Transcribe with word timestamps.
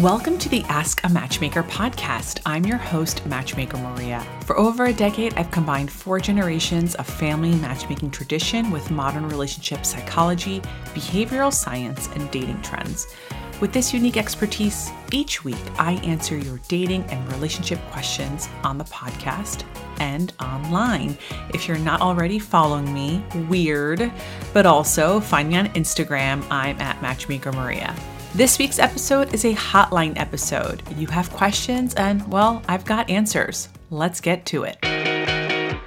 Welcome 0.00 0.38
to 0.38 0.48
the 0.48 0.62
Ask 0.62 1.04
a 1.04 1.10
Matchmaker 1.10 1.62
podcast. 1.62 2.40
I'm 2.46 2.64
your 2.64 2.78
host, 2.78 3.26
Matchmaker 3.26 3.76
Maria. 3.76 4.26
For 4.46 4.58
over 4.58 4.86
a 4.86 4.94
decade, 4.94 5.34
I've 5.34 5.50
combined 5.50 5.92
four 5.92 6.18
generations 6.20 6.94
of 6.94 7.06
family 7.06 7.54
matchmaking 7.56 8.10
tradition 8.10 8.70
with 8.70 8.90
modern 8.90 9.28
relationship 9.28 9.84
psychology, 9.84 10.60
behavioral 10.94 11.52
science, 11.52 12.08
and 12.14 12.30
dating 12.30 12.62
trends. 12.62 13.14
With 13.60 13.74
this 13.74 13.92
unique 13.92 14.16
expertise, 14.16 14.90
each 15.12 15.44
week 15.44 15.60
I 15.78 15.96
answer 15.96 16.34
your 16.34 16.58
dating 16.66 17.04
and 17.10 17.30
relationship 17.34 17.78
questions 17.90 18.48
on 18.64 18.78
the 18.78 18.84
podcast 18.84 19.64
and 19.98 20.32
online. 20.40 21.18
If 21.52 21.68
you're 21.68 21.76
not 21.76 22.00
already 22.00 22.38
following 22.38 22.90
me, 22.94 23.22
weird, 23.50 24.10
but 24.54 24.64
also 24.64 25.20
find 25.20 25.50
me 25.50 25.58
on 25.58 25.68
Instagram. 25.74 26.42
I'm 26.50 26.80
at 26.80 27.02
Matchmaker 27.02 27.52
Maria. 27.52 27.94
This 28.32 28.60
week's 28.60 28.78
episode 28.78 29.34
is 29.34 29.44
a 29.44 29.54
hotline 29.54 30.16
episode. 30.16 30.84
You 30.96 31.08
have 31.08 31.28
questions, 31.32 31.94
and 31.94 32.26
well, 32.30 32.62
I've 32.68 32.84
got 32.84 33.10
answers. 33.10 33.68
Let's 33.90 34.20
get 34.20 34.46
to 34.46 34.62
it. 34.62 34.78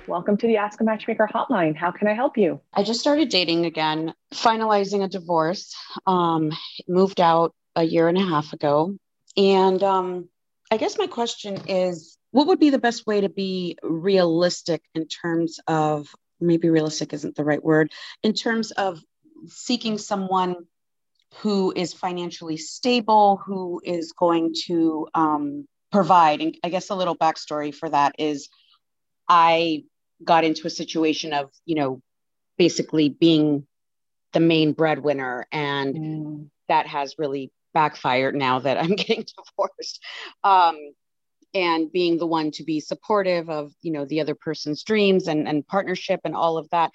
Welcome 0.10 0.36
to 0.36 0.48
the 0.48 0.58
Ask 0.58 0.82
a 0.82 0.84
Matchmaker 0.84 1.30
hotline. 1.34 1.74
How 1.74 1.92
can 1.92 2.10
I 2.10 2.14
help 2.14 2.38
you? 2.38 2.60
I 2.74 2.84
just 2.84 3.00
started 3.00 3.30
dating 3.30 3.66
again, 3.66 4.14
finalizing 4.34 5.06
a 5.06 5.08
divorce. 5.08 5.74
Um, 6.06 6.52
moved 6.86 7.22
out 7.22 7.56
a 7.78 7.84
year 7.84 8.10
and 8.10 8.18
a 8.18 8.26
half 8.26 8.52
ago. 8.52 8.98
And 9.38 9.82
um, 9.82 10.28
I 10.70 10.76
guess 10.76 10.98
my 10.98 11.08
question 11.08 11.62
is 11.70 12.18
what 12.32 12.48
would 12.48 12.60
be 12.60 12.72
the 12.72 12.78
best 12.78 13.08
way 13.08 13.22
to 13.22 13.30
be 13.30 13.78
realistic 13.82 14.84
in 14.94 15.08
terms 15.08 15.62
of 15.66 16.14
maybe 16.42 16.70
realistic 16.70 17.14
isn't 17.14 17.38
the 17.38 17.46
right 17.46 17.64
word, 17.64 17.94
in 18.22 18.34
terms 18.34 18.72
of 18.72 19.00
seeking 19.48 19.98
someone 19.98 20.56
who 21.38 21.74
is 21.76 21.94
financially 21.94 22.58
stable, 22.58 23.42
who 23.46 23.82
is 23.84 24.12
going 24.12 24.54
to 24.66 25.08
um, 25.14 25.68
provide. 25.92 26.42
And 26.42 26.56
I 26.64 26.70
guess 26.70 26.90
a 26.90 26.96
little 26.96 27.16
backstory 27.16 27.74
for 27.74 27.90
that 27.90 28.16
is 28.20 28.50
I 29.28 29.84
got 30.24 30.44
into 30.44 30.68
a 30.68 30.72
situation 30.72 31.34
of, 31.34 31.52
you 31.66 31.76
know, 31.76 32.02
basically 32.58 33.10
being 33.10 33.66
the 34.34 34.40
main 34.40 34.74
breadwinner. 34.74 35.48
And 35.52 35.96
mm. 35.96 36.50
that 36.68 36.88
has 36.88 37.16
really 37.18 37.52
backfired 37.74 38.36
now 38.36 38.60
that 38.60 38.78
I'm 38.78 38.90
getting 38.96 39.26
divorced. 39.26 40.00
Um, 40.44 40.78
and 41.56 41.92
being 41.92 42.18
the 42.18 42.26
one 42.26 42.50
to 42.52 42.64
be 42.64 42.80
supportive 42.80 43.50
of, 43.50 43.72
you 43.84 43.92
know, 43.92 44.06
the 44.06 44.22
other 44.22 44.34
person's 44.34 44.84
dreams 44.84 45.28
and, 45.28 45.48
and 45.48 45.68
partnership 45.68 46.20
and 46.24 46.36
all 46.36 46.58
of 46.58 46.68
that 46.72 46.92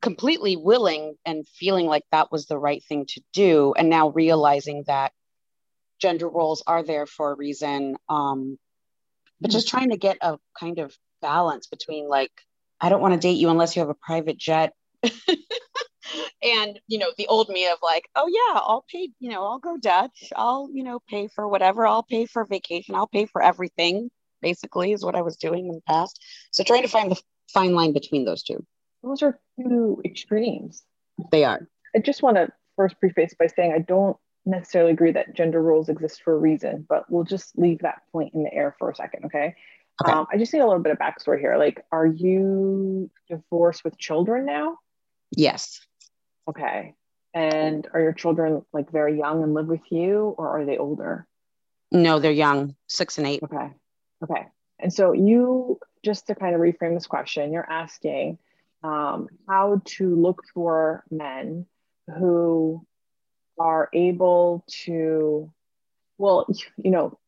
completely 0.00 0.56
willing 0.56 1.14
and 1.24 1.46
feeling 1.48 1.86
like 1.86 2.04
that 2.10 2.32
was 2.32 2.46
the 2.46 2.58
right 2.58 2.82
thing 2.84 3.06
to 3.06 3.20
do 3.32 3.74
and 3.76 3.88
now 3.88 4.08
realizing 4.10 4.84
that 4.86 5.12
gender 6.00 6.28
roles 6.28 6.62
are 6.66 6.82
there 6.82 7.06
for 7.06 7.32
a 7.32 7.36
reason 7.36 7.96
um 8.08 8.58
but 9.40 9.50
just 9.50 9.68
trying 9.68 9.90
to 9.90 9.96
get 9.96 10.16
a 10.20 10.38
kind 10.58 10.78
of 10.78 10.96
balance 11.20 11.66
between 11.66 12.08
like 12.08 12.32
i 12.80 12.88
don't 12.88 13.00
want 13.00 13.14
to 13.14 13.20
date 13.20 13.36
you 13.36 13.50
unless 13.50 13.76
you 13.76 13.80
have 13.80 13.90
a 13.90 13.94
private 13.94 14.38
jet. 14.38 14.72
And 16.42 16.78
you 16.88 16.98
know 16.98 17.12
the 17.16 17.28
old 17.28 17.48
me 17.48 17.68
of 17.68 17.78
like 17.82 18.08
oh 18.16 18.26
yeah 18.26 18.60
i'll 18.60 18.84
pay 18.90 19.10
you 19.20 19.30
know 19.30 19.44
i'll 19.44 19.60
go 19.60 19.76
dutch. 19.76 20.32
I'll 20.34 20.68
you 20.72 20.82
know 20.82 20.98
pay 21.08 21.28
for 21.28 21.46
whatever. 21.46 21.86
I'll 21.86 22.02
pay 22.02 22.26
for 22.26 22.44
vacation. 22.44 22.96
I'll 22.96 23.06
pay 23.06 23.26
for 23.26 23.42
everything 23.42 24.10
basically 24.40 24.92
is 24.92 25.04
what 25.04 25.14
i 25.14 25.22
was 25.22 25.36
doing 25.36 25.68
in 25.68 25.74
the 25.76 25.80
past. 25.86 26.20
So 26.50 26.64
trying 26.64 26.82
to 26.82 26.88
find 26.88 27.12
the 27.12 27.20
fine 27.52 27.74
line 27.74 27.92
between 27.92 28.24
those 28.24 28.42
two 28.42 28.66
those 29.02 29.22
are 29.22 29.38
two 29.60 30.00
extremes. 30.04 30.82
They 31.30 31.44
are. 31.44 31.68
I 31.94 31.98
just 31.98 32.22
want 32.22 32.36
to 32.36 32.48
first 32.76 32.98
preface 32.98 33.34
by 33.38 33.46
saying 33.48 33.72
I 33.72 33.78
don't 33.78 34.16
necessarily 34.44 34.92
agree 34.92 35.12
that 35.12 35.34
gender 35.34 35.62
roles 35.62 35.88
exist 35.88 36.22
for 36.22 36.34
a 36.34 36.38
reason, 36.38 36.86
but 36.88 37.04
we'll 37.10 37.24
just 37.24 37.56
leave 37.58 37.80
that 37.80 38.02
point 38.12 38.34
in 38.34 38.42
the 38.42 38.52
air 38.52 38.74
for 38.78 38.90
a 38.90 38.94
second, 38.94 39.26
okay? 39.26 39.54
okay. 40.02 40.12
Um, 40.12 40.26
I 40.32 40.38
just 40.38 40.52
need 40.52 40.60
a 40.60 40.66
little 40.66 40.82
bit 40.82 40.92
of 40.92 40.98
backstory 40.98 41.38
here. 41.38 41.56
Like, 41.56 41.84
are 41.92 42.06
you 42.06 43.10
divorced 43.28 43.84
with 43.84 43.98
children 43.98 44.46
now? 44.46 44.78
Yes. 45.36 45.80
Okay. 46.48 46.94
And 47.34 47.86
are 47.94 48.00
your 48.00 48.12
children 48.12 48.62
like 48.72 48.90
very 48.90 49.18
young 49.18 49.42
and 49.42 49.54
live 49.54 49.66
with 49.66 49.90
you, 49.90 50.34
or 50.36 50.48
are 50.60 50.64
they 50.64 50.76
older? 50.76 51.26
No, 51.90 52.18
they're 52.18 52.32
young, 52.32 52.74
six 52.88 53.18
and 53.18 53.26
eight. 53.26 53.42
Okay. 53.42 53.70
Okay. 54.24 54.46
And 54.78 54.92
so 54.92 55.12
you, 55.12 55.78
just 56.04 56.26
to 56.26 56.34
kind 56.34 56.54
of 56.54 56.60
reframe 56.60 56.94
this 56.94 57.06
question, 57.06 57.52
you're 57.52 57.70
asking, 57.70 58.38
um, 58.82 59.28
how 59.48 59.80
to 59.84 60.14
look 60.14 60.42
for 60.54 61.04
men 61.10 61.66
who 62.18 62.84
are 63.58 63.88
able 63.92 64.64
to, 64.84 65.52
well, 66.18 66.46
you 66.76 66.90
know, 66.90 67.18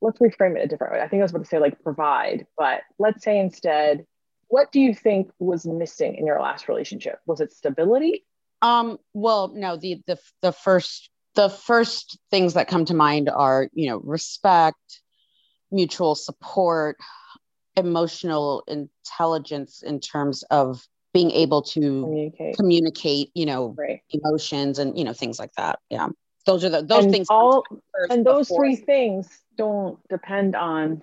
let's 0.00 0.18
reframe 0.18 0.56
it 0.56 0.64
a 0.64 0.68
different 0.68 0.92
way. 0.92 1.00
I 1.00 1.08
think 1.08 1.20
I 1.20 1.24
was 1.24 1.30
about 1.30 1.44
to 1.44 1.48
say 1.48 1.58
like 1.58 1.82
provide, 1.82 2.46
but 2.56 2.82
let's 2.98 3.24
say 3.24 3.38
instead, 3.38 4.06
what 4.48 4.72
do 4.72 4.80
you 4.80 4.94
think 4.94 5.30
was 5.38 5.66
missing 5.66 6.16
in 6.16 6.26
your 6.26 6.40
last 6.40 6.68
relationship? 6.68 7.20
Was 7.26 7.40
it 7.40 7.52
stability? 7.52 8.24
Um, 8.62 8.98
well, 9.14 9.52
no, 9.54 9.76
the 9.76 10.02
the 10.06 10.18
the 10.42 10.52
first 10.52 11.08
the 11.34 11.48
first 11.48 12.18
things 12.30 12.54
that 12.54 12.68
come 12.68 12.84
to 12.86 12.94
mind 12.94 13.28
are, 13.28 13.68
you 13.72 13.88
know, 13.88 13.98
respect, 13.98 15.00
mutual 15.70 16.14
support, 16.14 16.98
emotional 17.76 18.64
intelligence 18.66 19.82
in 19.82 20.00
terms 20.00 20.42
of 20.44 20.84
being 21.12 21.30
able 21.30 21.62
to 21.62 21.80
communicate, 21.80 22.56
communicate 22.56 23.30
you 23.34 23.46
know 23.46 23.74
right. 23.76 24.02
emotions 24.10 24.78
and 24.78 24.96
you 24.98 25.04
know 25.04 25.12
things 25.12 25.38
like 25.38 25.52
that. 25.56 25.78
Yeah. 25.90 26.08
Those 26.46 26.64
are 26.64 26.70
the 26.70 26.82
those 26.82 27.04
and 27.04 27.12
things 27.12 27.26
all 27.30 27.64
and 28.08 28.24
those 28.24 28.48
three 28.48 28.76
things 28.76 29.28
don't 29.56 29.98
depend 30.08 30.56
on 30.56 31.02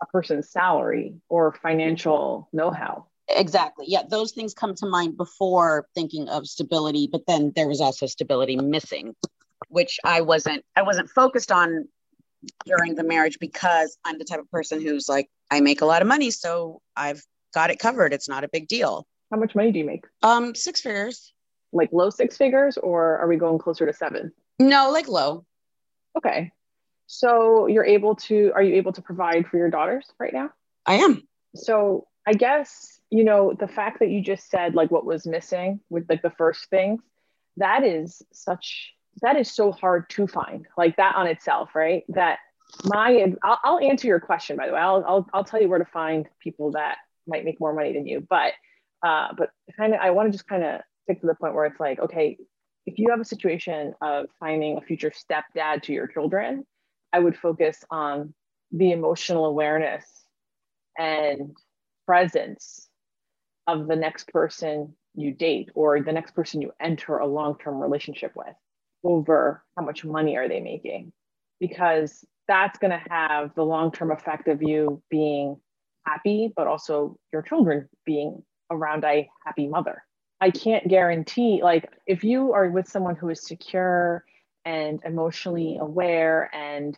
a 0.00 0.06
person's 0.06 0.50
salary 0.50 1.14
or 1.28 1.52
financial 1.52 2.48
know-how. 2.52 3.06
Exactly. 3.28 3.86
Yeah 3.88 4.02
those 4.08 4.32
things 4.32 4.54
come 4.54 4.74
to 4.76 4.86
mind 4.86 5.16
before 5.16 5.86
thinking 5.94 6.28
of 6.28 6.46
stability 6.46 7.08
but 7.10 7.22
then 7.26 7.52
there 7.56 7.68
was 7.68 7.80
also 7.80 8.06
stability 8.06 8.56
missing 8.56 9.14
which 9.68 9.98
i 10.04 10.20
wasn't 10.20 10.64
i 10.76 10.82
wasn't 10.82 11.08
focused 11.10 11.50
on 11.50 11.88
during 12.64 12.94
the 12.94 13.02
marriage 13.02 13.38
because 13.40 13.96
i'm 14.04 14.18
the 14.18 14.24
type 14.24 14.38
of 14.38 14.50
person 14.50 14.80
who's 14.80 15.08
like 15.08 15.28
i 15.50 15.60
make 15.60 15.80
a 15.80 15.86
lot 15.86 16.02
of 16.02 16.08
money 16.08 16.30
so 16.30 16.80
i've 16.96 17.22
got 17.56 17.70
it 17.70 17.78
covered. 17.78 18.12
It's 18.12 18.28
not 18.28 18.44
a 18.44 18.48
big 18.48 18.68
deal. 18.68 19.06
How 19.32 19.38
much 19.38 19.54
money 19.54 19.72
do 19.72 19.78
you 19.78 19.86
make? 19.86 20.04
Um, 20.22 20.54
six 20.54 20.82
figures. 20.82 21.32
Like 21.72 21.88
low 21.90 22.10
six 22.10 22.36
figures, 22.36 22.76
or 22.76 23.16
are 23.18 23.26
we 23.26 23.36
going 23.36 23.58
closer 23.58 23.86
to 23.86 23.94
seven? 23.94 24.30
No, 24.58 24.90
like 24.90 25.08
low. 25.08 25.46
Okay. 26.18 26.52
So 27.06 27.66
you're 27.66 27.84
able 27.84 28.14
to, 28.16 28.52
are 28.54 28.62
you 28.62 28.74
able 28.74 28.92
to 28.92 29.00
provide 29.00 29.46
for 29.46 29.56
your 29.56 29.70
daughters 29.70 30.06
right 30.20 30.34
now? 30.34 30.50
I 30.84 30.96
am. 30.96 31.26
So 31.54 32.06
I 32.26 32.34
guess, 32.34 33.00
you 33.10 33.24
know, 33.24 33.54
the 33.58 33.68
fact 33.68 34.00
that 34.00 34.10
you 34.10 34.20
just 34.20 34.50
said 34.50 34.74
like 34.74 34.90
what 34.90 35.06
was 35.06 35.26
missing 35.26 35.80
with 35.88 36.04
like 36.10 36.20
the 36.20 36.30
first 36.30 36.68
things, 36.68 37.00
that 37.56 37.84
is 37.84 38.20
such, 38.32 38.92
that 39.22 39.36
is 39.36 39.50
so 39.50 39.72
hard 39.72 40.10
to 40.10 40.26
find 40.26 40.66
like 40.76 40.96
that 40.96 41.16
on 41.16 41.26
itself, 41.26 41.74
right? 41.74 42.04
That 42.10 42.38
my, 42.84 43.32
I'll, 43.42 43.60
I'll 43.64 43.78
answer 43.78 44.08
your 44.08 44.20
question, 44.20 44.56
by 44.56 44.66
the 44.66 44.74
way. 44.74 44.80
I'll, 44.80 45.04
I'll, 45.08 45.26
I'll 45.32 45.44
tell 45.44 45.62
you 45.62 45.68
where 45.68 45.78
to 45.78 45.86
find 45.86 46.28
people 46.40 46.72
that 46.72 46.98
might 47.26 47.44
make 47.44 47.60
more 47.60 47.72
money 47.72 47.92
than 47.92 48.06
you. 48.06 48.26
But 48.28 48.52
uh, 49.02 49.28
but 49.36 49.50
kind 49.76 49.94
of 49.94 50.00
I 50.00 50.10
want 50.10 50.28
to 50.28 50.32
just 50.32 50.48
kind 50.48 50.64
of 50.64 50.80
stick 51.04 51.20
to 51.20 51.26
the 51.26 51.34
point 51.34 51.54
where 51.54 51.66
it's 51.66 51.80
like, 51.80 51.98
okay, 52.00 52.36
if 52.86 52.98
you 52.98 53.10
have 53.10 53.20
a 53.20 53.24
situation 53.24 53.94
of 54.00 54.26
finding 54.38 54.78
a 54.78 54.80
future 54.80 55.10
stepdad 55.10 55.82
to 55.82 55.92
your 55.92 56.06
children, 56.06 56.64
I 57.12 57.18
would 57.18 57.36
focus 57.36 57.84
on 57.90 58.34
the 58.72 58.92
emotional 58.92 59.46
awareness 59.46 60.04
and 60.98 61.56
presence 62.06 62.88
of 63.66 63.86
the 63.88 63.96
next 63.96 64.28
person 64.28 64.94
you 65.14 65.32
date 65.32 65.70
or 65.74 66.00
the 66.00 66.12
next 66.12 66.34
person 66.34 66.60
you 66.60 66.72
enter 66.80 67.18
a 67.18 67.26
long-term 67.26 67.80
relationship 67.80 68.32
with 68.36 68.54
over 69.04 69.64
how 69.76 69.84
much 69.84 70.04
money 70.04 70.36
are 70.36 70.48
they 70.48 70.60
making 70.60 71.12
because 71.58 72.24
that's 72.48 72.78
going 72.78 72.90
to 72.90 73.02
have 73.10 73.54
the 73.54 73.64
long-term 73.64 74.10
effect 74.10 74.48
of 74.48 74.62
you 74.62 75.02
being 75.10 75.56
happy, 76.06 76.52
but 76.56 76.66
also 76.66 77.18
your 77.32 77.42
children 77.42 77.88
being 78.04 78.42
around 78.70 79.04
a 79.04 79.28
happy 79.44 79.66
mother. 79.68 80.02
I 80.40 80.50
can't 80.50 80.86
guarantee, 80.88 81.60
like, 81.62 81.90
if 82.06 82.22
you 82.22 82.52
are 82.52 82.68
with 82.68 82.88
someone 82.88 83.16
who 83.16 83.30
is 83.30 83.42
secure 83.42 84.24
and 84.64 85.00
emotionally 85.04 85.78
aware 85.80 86.50
and 86.54 86.96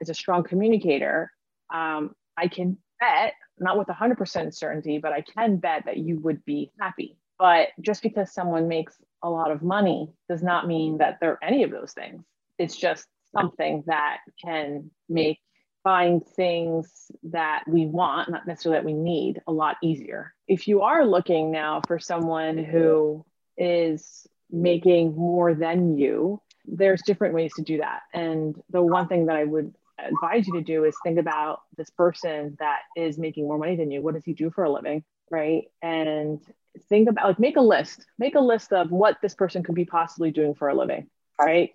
is 0.00 0.08
a 0.08 0.14
strong 0.14 0.42
communicator, 0.42 1.30
um, 1.72 2.14
I 2.36 2.48
can 2.48 2.78
bet, 3.00 3.34
not 3.58 3.78
with 3.78 3.88
100% 3.88 4.54
certainty, 4.54 4.98
but 4.98 5.12
I 5.12 5.20
can 5.22 5.56
bet 5.56 5.84
that 5.84 5.98
you 5.98 6.18
would 6.20 6.44
be 6.44 6.72
happy. 6.80 7.18
But 7.38 7.68
just 7.80 8.02
because 8.02 8.32
someone 8.32 8.68
makes 8.68 8.94
a 9.22 9.28
lot 9.28 9.50
of 9.50 9.62
money 9.62 10.10
does 10.28 10.42
not 10.42 10.66
mean 10.66 10.98
that 10.98 11.18
they're 11.20 11.38
any 11.42 11.62
of 11.64 11.70
those 11.70 11.92
things. 11.92 12.24
It's 12.58 12.76
just 12.76 13.06
something 13.36 13.84
that 13.86 14.18
can 14.42 14.90
make 15.08 15.38
buying 15.88 16.20
things 16.20 17.10
that 17.22 17.64
we 17.66 17.86
want, 17.86 18.28
not 18.28 18.46
necessarily 18.46 18.78
that 18.78 18.84
we 18.84 18.92
need, 18.92 19.40
a 19.46 19.52
lot 19.52 19.76
easier. 19.82 20.34
If 20.46 20.68
you 20.68 20.82
are 20.82 21.06
looking 21.06 21.50
now 21.50 21.80
for 21.86 21.98
someone 21.98 22.58
who 22.58 23.24
is 23.56 24.26
making 24.50 25.16
more 25.16 25.54
than 25.54 25.96
you, 25.96 26.42
there's 26.66 27.00
different 27.00 27.32
ways 27.32 27.52
to 27.56 27.62
do 27.62 27.78
that. 27.78 28.00
And 28.12 28.54
the 28.68 28.82
one 28.82 29.08
thing 29.08 29.24
that 29.26 29.36
I 29.36 29.44
would 29.44 29.74
advise 29.98 30.46
you 30.46 30.52
to 30.56 30.60
do 30.60 30.84
is 30.84 30.94
think 31.02 31.18
about 31.18 31.62
this 31.78 31.88
person 31.88 32.58
that 32.60 32.80
is 32.94 33.16
making 33.16 33.44
more 33.44 33.56
money 33.56 33.76
than 33.76 33.90
you. 33.90 34.02
What 34.02 34.12
does 34.12 34.26
he 34.26 34.34
do 34.34 34.50
for 34.50 34.64
a 34.64 34.70
living? 34.70 35.04
Right. 35.30 35.68
And 35.80 36.38
think 36.90 37.08
about 37.08 37.28
like 37.28 37.38
make 37.38 37.56
a 37.56 37.62
list, 37.62 38.04
make 38.18 38.34
a 38.34 38.40
list 38.40 38.74
of 38.74 38.90
what 38.90 39.16
this 39.22 39.34
person 39.34 39.62
could 39.62 39.74
be 39.74 39.86
possibly 39.86 40.32
doing 40.32 40.54
for 40.54 40.68
a 40.68 40.74
living. 40.74 41.08
Right. 41.40 41.70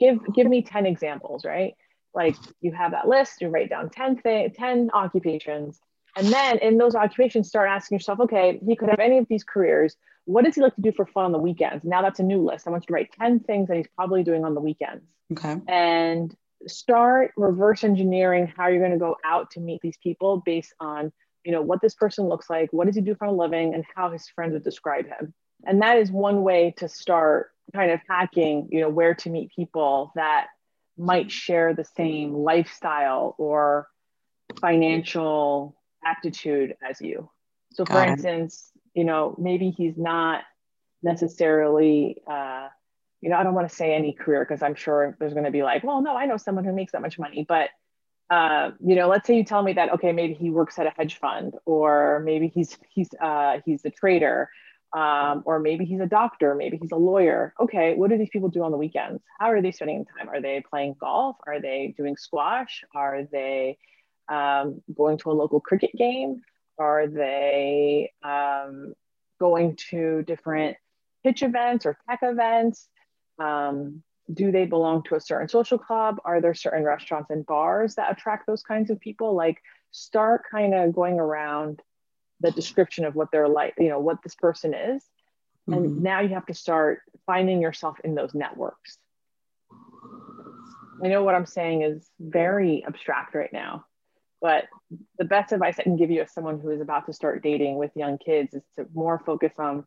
Give 0.00 0.18
give 0.34 0.48
me 0.48 0.62
10 0.62 0.86
examples, 0.86 1.44
right? 1.44 1.74
Like 2.14 2.36
you 2.60 2.72
have 2.72 2.92
that 2.92 3.08
list, 3.08 3.40
you 3.40 3.48
write 3.48 3.70
down 3.70 3.90
10 3.90 4.22
th- 4.22 4.54
10 4.54 4.90
occupations. 4.92 5.80
And 6.16 6.28
then 6.28 6.58
in 6.58 6.78
those 6.78 6.94
occupations, 6.94 7.48
start 7.48 7.68
asking 7.68 7.96
yourself, 7.96 8.20
okay, 8.20 8.60
he 8.64 8.76
could 8.76 8.88
have 8.88 9.00
any 9.00 9.18
of 9.18 9.26
these 9.28 9.42
careers. 9.42 9.96
What 10.26 10.44
does 10.44 10.54
he 10.54 10.60
like 10.60 10.74
to 10.76 10.80
do 10.80 10.92
for 10.92 11.06
fun 11.06 11.24
on 11.24 11.32
the 11.32 11.38
weekends? 11.38 11.84
Now 11.84 12.02
that's 12.02 12.20
a 12.20 12.22
new 12.22 12.42
list. 12.42 12.66
I 12.66 12.70
want 12.70 12.84
you 12.84 12.88
to 12.88 12.92
write 12.92 13.12
10 13.18 13.40
things 13.40 13.68
that 13.68 13.76
he's 13.76 13.88
probably 13.96 14.22
doing 14.22 14.44
on 14.44 14.54
the 14.54 14.60
weekends. 14.60 15.04
Okay. 15.32 15.56
And 15.66 16.34
start 16.66 17.32
reverse 17.36 17.84
engineering 17.84 18.52
how 18.56 18.68
you're 18.68 18.78
going 18.78 18.92
to 18.92 18.98
go 18.98 19.16
out 19.24 19.50
to 19.52 19.60
meet 19.60 19.80
these 19.82 19.96
people 19.96 20.42
based 20.46 20.72
on, 20.80 21.12
you 21.44 21.52
know, 21.52 21.62
what 21.62 21.82
this 21.82 21.94
person 21.94 22.26
looks 22.26 22.48
like, 22.48 22.72
what 22.72 22.86
does 22.86 22.96
he 22.96 23.02
do 23.02 23.14
for 23.14 23.26
a 23.26 23.32
living, 23.32 23.74
and 23.74 23.84
how 23.94 24.10
his 24.10 24.28
friends 24.28 24.52
would 24.52 24.64
describe 24.64 25.06
him. 25.06 25.34
And 25.66 25.82
that 25.82 25.98
is 25.98 26.10
one 26.10 26.42
way 26.42 26.74
to 26.78 26.88
start 26.88 27.50
kind 27.72 27.90
of 27.90 28.00
hacking, 28.08 28.68
you 28.70 28.80
know, 28.80 28.88
where 28.88 29.14
to 29.14 29.30
meet 29.30 29.50
people 29.54 30.12
that 30.14 30.48
might 30.96 31.30
share 31.30 31.74
the 31.74 31.84
same 31.84 32.34
lifestyle 32.34 33.34
or 33.38 33.88
financial 34.60 35.76
aptitude 36.04 36.76
as 36.88 37.00
you. 37.00 37.30
So, 37.72 37.84
for 37.84 38.02
instance, 38.04 38.70
you 38.94 39.04
know, 39.04 39.34
maybe 39.38 39.70
he's 39.70 39.96
not 39.96 40.44
necessarily, 41.02 42.22
uh, 42.26 42.68
you 43.20 43.30
know, 43.30 43.36
I 43.36 43.42
don't 43.42 43.54
want 43.54 43.68
to 43.68 43.74
say 43.74 43.94
any 43.94 44.12
career 44.12 44.44
because 44.44 44.62
I'm 44.62 44.74
sure 44.74 45.16
there's 45.18 45.32
going 45.32 45.44
to 45.44 45.50
be 45.50 45.62
like, 45.62 45.82
well, 45.82 46.00
no, 46.00 46.16
I 46.16 46.26
know 46.26 46.36
someone 46.36 46.64
who 46.64 46.72
makes 46.72 46.92
that 46.92 47.02
much 47.02 47.18
money. 47.18 47.44
But, 47.48 47.70
uh, 48.30 48.70
you 48.80 48.94
know, 48.94 49.08
let's 49.08 49.26
say 49.26 49.36
you 49.36 49.44
tell 49.44 49.62
me 49.62 49.72
that, 49.72 49.92
okay, 49.94 50.12
maybe 50.12 50.34
he 50.34 50.50
works 50.50 50.78
at 50.78 50.86
a 50.86 50.90
hedge 50.90 51.18
fund 51.18 51.54
or 51.64 52.22
maybe 52.24 52.48
he's, 52.48 52.78
he's, 52.88 53.08
uh, 53.20 53.58
he's 53.64 53.84
a 53.84 53.90
trader 53.90 54.50
um, 54.94 55.42
or 55.44 55.58
maybe 55.58 55.84
he's 55.84 56.00
a 56.00 56.06
doctor, 56.06 56.54
maybe 56.54 56.78
he's 56.80 56.92
a 56.92 56.96
lawyer. 56.96 57.52
Okay, 57.58 57.94
what 57.94 58.10
do 58.10 58.16
these 58.16 58.30
people 58.30 58.48
do 58.48 58.62
on 58.62 58.70
the 58.70 58.76
weekends? 58.76 59.22
How 59.40 59.50
are 59.50 59.60
they 59.60 59.72
spending 59.72 60.04
time? 60.04 60.28
Are 60.28 60.40
they 60.40 60.62
playing 60.68 60.94
golf? 61.00 61.36
Are 61.46 61.60
they 61.60 61.94
doing 61.96 62.16
squash? 62.16 62.84
Are 62.94 63.24
they 63.24 63.76
um, 64.28 64.80
going 64.94 65.18
to 65.18 65.30
a 65.30 65.32
local 65.32 65.60
cricket 65.60 65.90
game? 65.96 66.42
Are 66.78 67.08
they 67.08 68.12
um, 68.22 68.94
going 69.40 69.76
to 69.90 70.22
different 70.22 70.76
pitch 71.24 71.42
events 71.42 71.86
or 71.86 71.98
tech 72.08 72.20
events? 72.22 72.88
Um, 73.40 74.02
do 74.32 74.52
they 74.52 74.64
belong 74.64 75.02
to 75.04 75.16
a 75.16 75.20
certain 75.20 75.48
social 75.48 75.76
club? 75.76 76.18
Are 76.24 76.40
there 76.40 76.54
certain 76.54 76.84
restaurants 76.84 77.30
and 77.30 77.44
bars 77.44 77.96
that 77.96 78.12
attract 78.12 78.46
those 78.46 78.62
kinds 78.62 78.90
of 78.90 79.00
people? 79.00 79.34
Like, 79.34 79.60
start 79.90 80.42
kind 80.50 80.74
of 80.74 80.94
going 80.94 81.20
around 81.20 81.80
the 82.40 82.50
description 82.50 83.04
of 83.04 83.14
what 83.14 83.28
they're 83.32 83.48
like, 83.48 83.74
you 83.78 83.88
know, 83.88 84.00
what 84.00 84.22
this 84.22 84.34
person 84.34 84.74
is. 84.74 85.04
And 85.66 85.76
mm-hmm. 85.76 86.02
now 86.02 86.20
you 86.20 86.30
have 86.30 86.46
to 86.46 86.54
start 86.54 87.00
finding 87.26 87.62
yourself 87.62 87.98
in 88.04 88.14
those 88.14 88.34
networks. 88.34 88.98
I 91.02 91.08
know 91.08 91.22
what 91.24 91.34
I'm 91.34 91.46
saying 91.46 91.82
is 91.82 92.08
very 92.20 92.84
abstract 92.86 93.34
right 93.34 93.52
now, 93.52 93.86
but 94.40 94.64
the 95.18 95.24
best 95.24 95.52
advice 95.52 95.76
I 95.78 95.82
can 95.82 95.96
give 95.96 96.10
you 96.10 96.22
as 96.22 96.32
someone 96.32 96.60
who 96.60 96.70
is 96.70 96.80
about 96.80 97.06
to 97.06 97.12
start 97.12 97.42
dating 97.42 97.76
with 97.76 97.90
young 97.96 98.18
kids 98.18 98.54
is 98.54 98.62
to 98.76 98.86
more 98.94 99.18
focus 99.24 99.52
on 99.58 99.84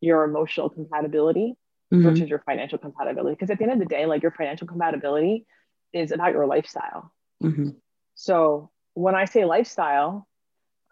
your 0.00 0.24
emotional 0.24 0.68
compatibility 0.68 1.54
mm-hmm. 1.92 2.02
versus 2.02 2.28
your 2.28 2.40
financial 2.40 2.78
compatibility. 2.78 3.34
Because 3.34 3.50
at 3.50 3.58
the 3.58 3.64
end 3.64 3.72
of 3.72 3.78
the 3.78 3.86
day, 3.86 4.06
like 4.06 4.22
your 4.22 4.32
financial 4.32 4.66
compatibility 4.66 5.46
is 5.92 6.12
about 6.12 6.32
your 6.32 6.46
lifestyle. 6.46 7.12
Mm-hmm. 7.42 7.70
So 8.14 8.70
when 8.94 9.14
I 9.14 9.24
say 9.24 9.44
lifestyle, 9.44 10.26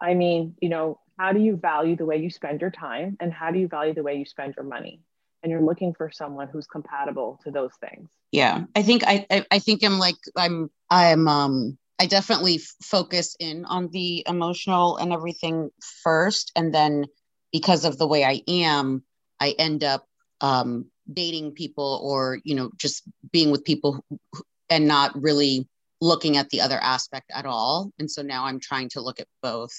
I 0.03 0.13
mean, 0.13 0.55
you 0.61 0.69
know, 0.69 0.99
how 1.17 1.31
do 1.31 1.39
you 1.39 1.55
value 1.55 1.95
the 1.95 2.05
way 2.05 2.17
you 2.17 2.29
spend 2.29 2.61
your 2.61 2.71
time 2.71 3.17
and 3.19 3.31
how 3.31 3.51
do 3.51 3.59
you 3.59 3.67
value 3.67 3.93
the 3.93 4.03
way 4.03 4.15
you 4.15 4.25
spend 4.25 4.55
your 4.55 4.65
money? 4.65 4.99
And 5.41 5.51
you're 5.51 5.61
looking 5.61 5.93
for 5.93 6.09
someone 6.11 6.47
who's 6.47 6.67
compatible 6.67 7.39
to 7.43 7.51
those 7.51 7.71
things. 7.81 8.09
Yeah. 8.31 8.63
I 8.75 8.81
think 8.83 9.03
I 9.05 9.25
I, 9.29 9.45
I 9.51 9.59
think 9.59 9.83
I'm 9.83 9.99
like 9.99 10.15
I'm 10.37 10.69
I'm 10.89 11.27
um 11.27 11.77
I 11.99 12.05
definitely 12.05 12.59
focus 12.81 13.35
in 13.39 13.65
on 13.65 13.89
the 13.89 14.23
emotional 14.27 14.97
and 14.97 15.13
everything 15.13 15.69
first. 16.03 16.51
And 16.55 16.73
then 16.73 17.05
because 17.51 17.85
of 17.85 17.97
the 17.97 18.07
way 18.07 18.23
I 18.23 18.41
am, 18.47 19.03
I 19.39 19.55
end 19.57 19.83
up 19.83 20.07
um, 20.41 20.87
dating 21.11 21.53
people 21.53 22.01
or, 22.03 22.39
you 22.43 22.55
know, 22.55 22.71
just 22.77 23.03
being 23.31 23.51
with 23.51 23.63
people 23.63 24.03
who, 24.09 24.43
and 24.69 24.87
not 24.87 25.21
really 25.21 25.67
looking 26.03 26.35
at 26.35 26.49
the 26.49 26.59
other 26.59 26.77
aspect 26.81 27.31
at 27.33 27.45
all. 27.45 27.89
And 27.97 28.11
so 28.11 28.21
now 28.21 28.45
I'm 28.45 28.59
trying 28.59 28.89
to 28.89 29.01
look 29.01 29.21
at 29.21 29.27
both. 29.41 29.73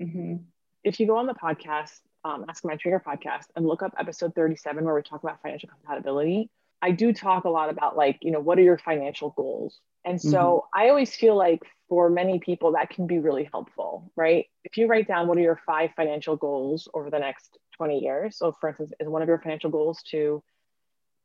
Mm-hmm. 0.00 0.36
If 0.84 1.00
you 1.00 1.08
go 1.08 1.16
on 1.16 1.26
the 1.26 1.34
podcast, 1.34 1.98
um, 2.24 2.44
Ask 2.48 2.62
a 2.62 2.68
Matchmaker 2.68 3.02
podcast, 3.04 3.46
and 3.56 3.66
look 3.66 3.82
up 3.82 3.92
episode 3.98 4.32
37 4.36 4.84
where 4.84 4.94
we 4.94 5.02
talk 5.02 5.24
about 5.24 5.42
financial 5.42 5.68
compatibility, 5.68 6.50
I 6.80 6.92
do 6.92 7.12
talk 7.12 7.44
a 7.44 7.48
lot 7.48 7.68
about 7.68 7.96
like, 7.96 8.18
you 8.22 8.30
know, 8.30 8.38
what 8.38 8.58
are 8.58 8.62
your 8.62 8.78
financial 8.78 9.30
goals? 9.30 9.80
And 10.04 10.22
so 10.22 10.28
mm-hmm. 10.28 10.84
I 10.84 10.88
always 10.88 11.16
feel 11.16 11.34
like 11.34 11.62
for 11.88 12.08
many 12.08 12.38
people 12.38 12.72
that 12.72 12.90
can 12.90 13.08
be 13.08 13.18
really 13.18 13.48
helpful, 13.50 14.12
right? 14.14 14.46
If 14.62 14.76
you 14.76 14.86
write 14.86 15.08
down 15.08 15.26
what 15.26 15.36
are 15.36 15.42
your 15.42 15.60
five 15.66 15.90
financial 15.96 16.36
goals 16.36 16.88
over 16.94 17.10
the 17.10 17.18
next 17.18 17.58
20 17.76 17.98
years. 17.98 18.38
So, 18.38 18.52
for 18.60 18.68
instance, 18.68 18.92
is 19.00 19.08
one 19.08 19.22
of 19.22 19.28
your 19.28 19.38
financial 19.38 19.70
goals 19.70 20.02
to 20.10 20.44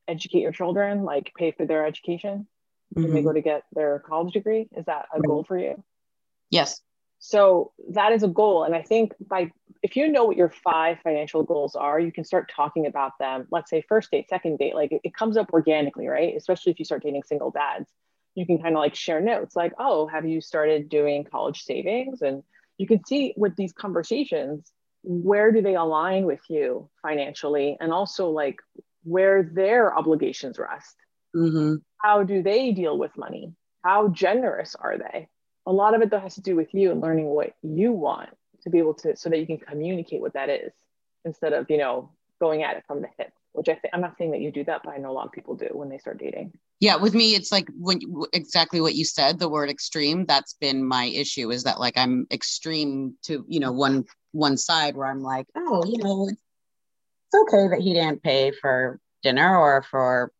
educate 0.08 0.40
your 0.40 0.52
children, 0.52 1.04
like 1.04 1.32
pay 1.38 1.52
for 1.52 1.66
their 1.66 1.86
education? 1.86 2.48
Mm-hmm. 2.96 3.14
they 3.14 3.22
go 3.22 3.34
to 3.34 3.42
get 3.42 3.64
their 3.74 4.00
college 4.00 4.34
degree? 4.34 4.68
Is 4.76 4.86
that 4.86 5.06
a 5.14 5.22
goal 5.22 5.44
for 5.44 5.58
you? 5.58 5.84
Yes. 6.50 6.82
So 7.20 7.72
that 7.92 8.12
is 8.12 8.24
a 8.24 8.28
goal. 8.28 8.64
And 8.64 8.76
I 8.76 8.82
think 8.82 9.14
by 9.20 9.52
if 9.84 9.96
you 9.96 10.12
know 10.12 10.26
what 10.26 10.38
your 10.38 10.50
five 10.50 11.00
financial 11.04 11.44
goals 11.44 11.76
are, 11.76 12.00
you 12.00 12.12
can 12.12 12.24
start 12.24 12.52
talking 12.56 12.86
about 12.86 13.14
them. 13.20 13.48
Let's 13.52 13.70
say 13.70 13.82
first 13.82 14.12
date, 14.12 14.30
second 14.30 14.58
date, 14.58 14.76
like 14.76 14.92
it, 14.92 15.02
it 15.04 15.14
comes 15.14 15.38
up 15.38 15.52
organically, 15.54 16.08
right? 16.08 16.36
Especially 16.36 16.72
if 16.72 16.80
you 16.80 16.86
start 16.86 17.04
dating 17.04 17.24
single 17.24 17.52
dads. 17.52 17.90
You 18.36 18.46
can 18.46 18.60
kind 18.60 18.76
of 18.76 18.80
like 18.80 18.96
share 18.96 19.22
notes 19.22 19.56
like, 19.56 19.74
oh, 19.78 20.08
have 20.08 20.26
you 20.26 20.40
started 20.40 20.88
doing 20.88 21.24
college 21.24 21.64
savings? 21.64 22.22
And 22.22 22.44
you 22.78 22.88
can 22.88 23.04
see 23.06 23.34
with 23.36 23.56
these 23.56 23.74
conversations, 23.74 24.72
where 25.04 25.52
do 25.52 25.62
they 25.62 25.76
align 25.76 26.26
with 26.26 26.42
you 26.48 26.90
financially? 27.02 27.78
And 27.80 27.92
also 27.92 28.30
like 28.30 28.58
where 29.04 29.44
their 29.44 29.96
obligations 29.96 30.60
rest. 30.60 30.96
Mm-hmm 31.36 31.76
how 32.02 32.24
do 32.24 32.42
they 32.42 32.72
deal 32.72 32.98
with 32.98 33.16
money? 33.16 33.54
How 33.84 34.10
generous 34.10 34.76
are 34.76 34.98
they? 34.98 35.28
A 35.66 35.72
lot 35.72 35.94
of 35.94 36.02
it 36.02 36.10
though 36.10 36.20
has 36.20 36.36
to 36.36 36.42
do 36.42 36.56
with 36.56 36.74
you 36.74 36.92
and 36.92 37.02
learning 37.02 37.26
what 37.26 37.54
you 37.62 37.92
want 37.92 38.30
to 38.64 38.70
be 38.70 38.80
able 38.80 38.96
to 38.96 39.16
so 39.16 39.30
that 39.30 39.40
you 39.40 39.46
can 39.46 39.58
communicate 39.58 40.22
what 40.22 40.34
that 40.34 40.50
is 40.50 40.72
instead 41.26 41.54
of, 41.54 41.70
you 41.70 41.78
know, 41.78 42.12
going 42.40 42.64
at 42.64 42.78
it 42.78 42.84
from 42.88 43.02
the 43.02 43.08
hip, 43.18 43.32
which 43.54 43.70
I 43.70 43.76
think 43.76 43.94
I'm 43.94 44.02
not 44.02 44.18
saying 44.18 44.32
that 44.32 44.42
you 44.42 44.52
do 44.52 44.64
that, 44.64 44.82
but 44.84 44.94
I 44.94 44.98
know 44.98 45.12
a 45.12 45.14
lot 45.14 45.28
of 45.28 45.32
people 45.32 45.56
do 45.56 45.70
when 45.74 45.90
they 45.90 46.00
start 46.00 46.18
dating. 46.18 46.54
Yeah, 46.80 46.96
with 46.96 47.14
me, 47.14 47.36
it's 47.36 47.52
like 47.52 47.70
when 47.78 48.00
exactly 48.34 48.82
what 48.82 48.96
you 48.96 49.06
said, 49.06 49.38
the 49.38 49.50
word 49.50 49.70
extreme. 49.70 50.26
That's 50.26 50.54
been 50.54 50.84
my 50.84 51.06
issue 51.06 51.52
is 51.52 51.64
that 51.64 51.80
like 51.80 51.96
I'm 51.96 52.26
extreme 52.32 53.16
to 53.26 53.46
you 53.48 53.60
know 53.60 53.72
one 53.72 54.06
one 54.32 54.58
side 54.58 54.96
where 54.96 55.06
I'm 55.06 55.22
like, 55.22 55.46
oh, 55.56 55.86
you 55.86 56.00
know, 56.00 56.28
it's 56.28 57.44
okay 57.44 57.68
that 57.68 57.82
he 57.82 57.94
didn't 57.94 58.24
pay 58.24 58.52
for 58.52 59.00
dinner 59.22 59.56
or 59.56 59.84
for 59.84 60.32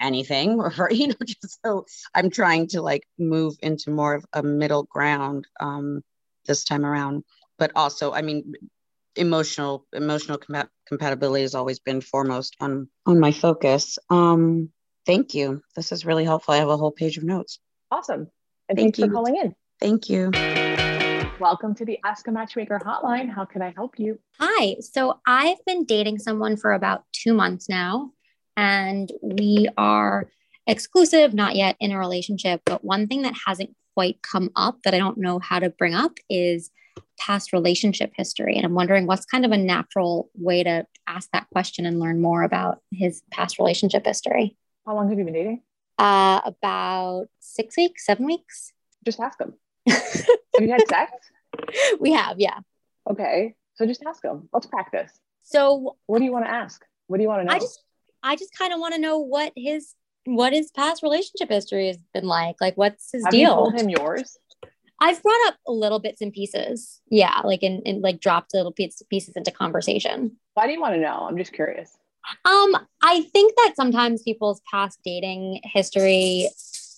anything 0.00 0.60
or 0.78 0.88
you 0.90 1.08
know 1.08 1.14
just 1.24 1.58
so 1.64 1.84
i'm 2.14 2.30
trying 2.30 2.66
to 2.68 2.80
like 2.80 3.04
move 3.18 3.56
into 3.62 3.90
more 3.90 4.14
of 4.14 4.24
a 4.32 4.42
middle 4.42 4.84
ground 4.84 5.46
um 5.60 6.02
this 6.48 6.64
time 6.64 6.84
around. 6.84 7.22
But 7.58 7.70
also 7.76 8.12
i 8.12 8.22
mean 8.22 8.54
emotional 9.14 9.86
emotional 9.92 10.38
com- 10.38 10.68
compatibility 10.86 11.42
has 11.42 11.54
always 11.54 11.78
been 11.78 12.00
foremost 12.00 12.56
on 12.60 12.88
on 13.06 13.20
my 13.20 13.30
focus. 13.30 13.98
Um 14.10 14.70
thank 15.06 15.34
you. 15.34 15.62
This 15.76 15.92
is 15.92 16.04
really 16.04 16.24
helpful. 16.24 16.54
I 16.54 16.58
have 16.58 16.68
a 16.68 16.76
whole 16.76 16.90
page 16.90 17.18
of 17.18 17.24
notes. 17.24 17.60
Awesome. 17.90 18.28
And 18.68 18.76
thank 18.76 18.96
thanks 18.96 18.98
you. 18.98 19.06
for 19.06 19.12
calling 19.12 19.36
in. 19.36 19.54
Thank 19.80 20.08
you. 20.08 20.30
Welcome 21.40 21.74
to 21.76 21.84
the 21.84 21.98
Ask 22.04 22.26
a 22.26 22.32
Matchmaker 22.32 22.80
hotline. 22.84 23.30
How 23.30 23.44
can 23.44 23.62
I 23.62 23.70
help 23.70 23.98
you? 23.98 24.18
Hi. 24.40 24.76
So 24.80 25.20
I've 25.24 25.64
been 25.64 25.84
dating 25.84 26.18
someone 26.18 26.56
for 26.56 26.72
about 26.72 27.04
two 27.12 27.32
months 27.32 27.68
now 27.68 28.12
and 28.58 29.12
we 29.22 29.68
are 29.78 30.28
exclusive, 30.66 31.32
not 31.32 31.54
yet 31.54 31.76
in 31.78 31.92
a 31.92 31.98
relationship. 31.98 32.60
But 32.66 32.84
one 32.84 33.06
thing 33.06 33.22
that 33.22 33.34
hasn't 33.46 33.70
quite 33.94 34.20
come 34.20 34.50
up 34.56 34.82
that 34.82 34.94
I 34.94 34.98
don't 34.98 35.18
know 35.18 35.38
how 35.38 35.60
to 35.60 35.70
bring 35.70 35.94
up 35.94 36.18
is 36.28 36.70
past 37.20 37.52
relationship 37.52 38.12
history. 38.16 38.56
And 38.56 38.66
I'm 38.66 38.74
wondering 38.74 39.06
what's 39.06 39.24
kind 39.26 39.44
of 39.44 39.52
a 39.52 39.56
natural 39.56 40.28
way 40.34 40.64
to 40.64 40.86
ask 41.06 41.30
that 41.32 41.46
question 41.52 41.86
and 41.86 42.00
learn 42.00 42.20
more 42.20 42.42
about 42.42 42.82
his 42.90 43.22
past 43.30 43.60
relationship 43.60 44.04
history. 44.04 44.56
How 44.84 44.96
long 44.96 45.08
have 45.08 45.18
you 45.18 45.24
been 45.24 45.34
dating? 45.34 45.62
Uh, 45.96 46.40
about 46.44 47.26
six 47.38 47.76
weeks, 47.76 48.06
seven 48.06 48.26
weeks. 48.26 48.72
Just 49.04 49.20
ask 49.20 49.40
him. 49.40 49.54
have 49.88 50.02
you 50.60 50.70
had 50.70 50.86
sex? 50.88 51.12
We 52.00 52.12
have, 52.12 52.38
yeah. 52.38 52.58
Okay. 53.10 53.54
So 53.74 53.86
just 53.86 54.02
ask 54.06 54.22
him. 54.22 54.48
Let's 54.52 54.66
practice. 54.66 55.10
So 55.42 55.96
What 56.06 56.18
do 56.18 56.24
you 56.24 56.32
want 56.32 56.44
to 56.44 56.50
ask? 56.50 56.84
What 57.06 57.16
do 57.16 57.22
you 57.22 57.28
want 57.28 57.40
to 57.42 57.46
know? 57.46 57.52
I 57.52 57.58
just 57.58 57.82
I 58.22 58.36
just 58.36 58.56
kind 58.56 58.72
of 58.72 58.80
want 58.80 58.94
to 58.94 59.00
know 59.00 59.18
what 59.18 59.52
his 59.56 59.94
what 60.24 60.52
his 60.52 60.70
past 60.70 61.02
relationship 61.02 61.48
history 61.48 61.86
has 61.86 61.98
been 62.12 62.24
like. 62.24 62.56
Like 62.60 62.76
what's 62.76 63.10
his 63.12 63.24
have 63.24 63.34
you 63.34 63.46
deal? 63.46 63.54
told 63.54 63.74
him 63.74 63.88
yours? 63.88 64.36
I've 65.00 65.22
brought 65.22 65.48
up 65.48 65.54
little 65.66 66.00
bits 66.00 66.20
and 66.20 66.32
pieces. 66.32 67.00
Yeah, 67.08 67.40
like 67.44 67.62
in, 67.62 67.82
in 67.82 68.00
like 68.02 68.20
dropped 68.20 68.52
little 68.52 68.72
piece- 68.72 69.02
pieces 69.08 69.36
into 69.36 69.50
conversation. 69.52 70.36
Why 70.54 70.66
do 70.66 70.72
you 70.72 70.80
want 70.80 70.94
to 70.94 71.00
know? 71.00 71.26
I'm 71.28 71.38
just 71.38 71.52
curious. 71.52 71.96
Um, 72.44 72.76
I 73.00 73.22
think 73.32 73.54
that 73.56 73.74
sometimes 73.76 74.22
people's 74.22 74.60
past 74.70 74.98
dating 75.04 75.60
history 75.64 76.48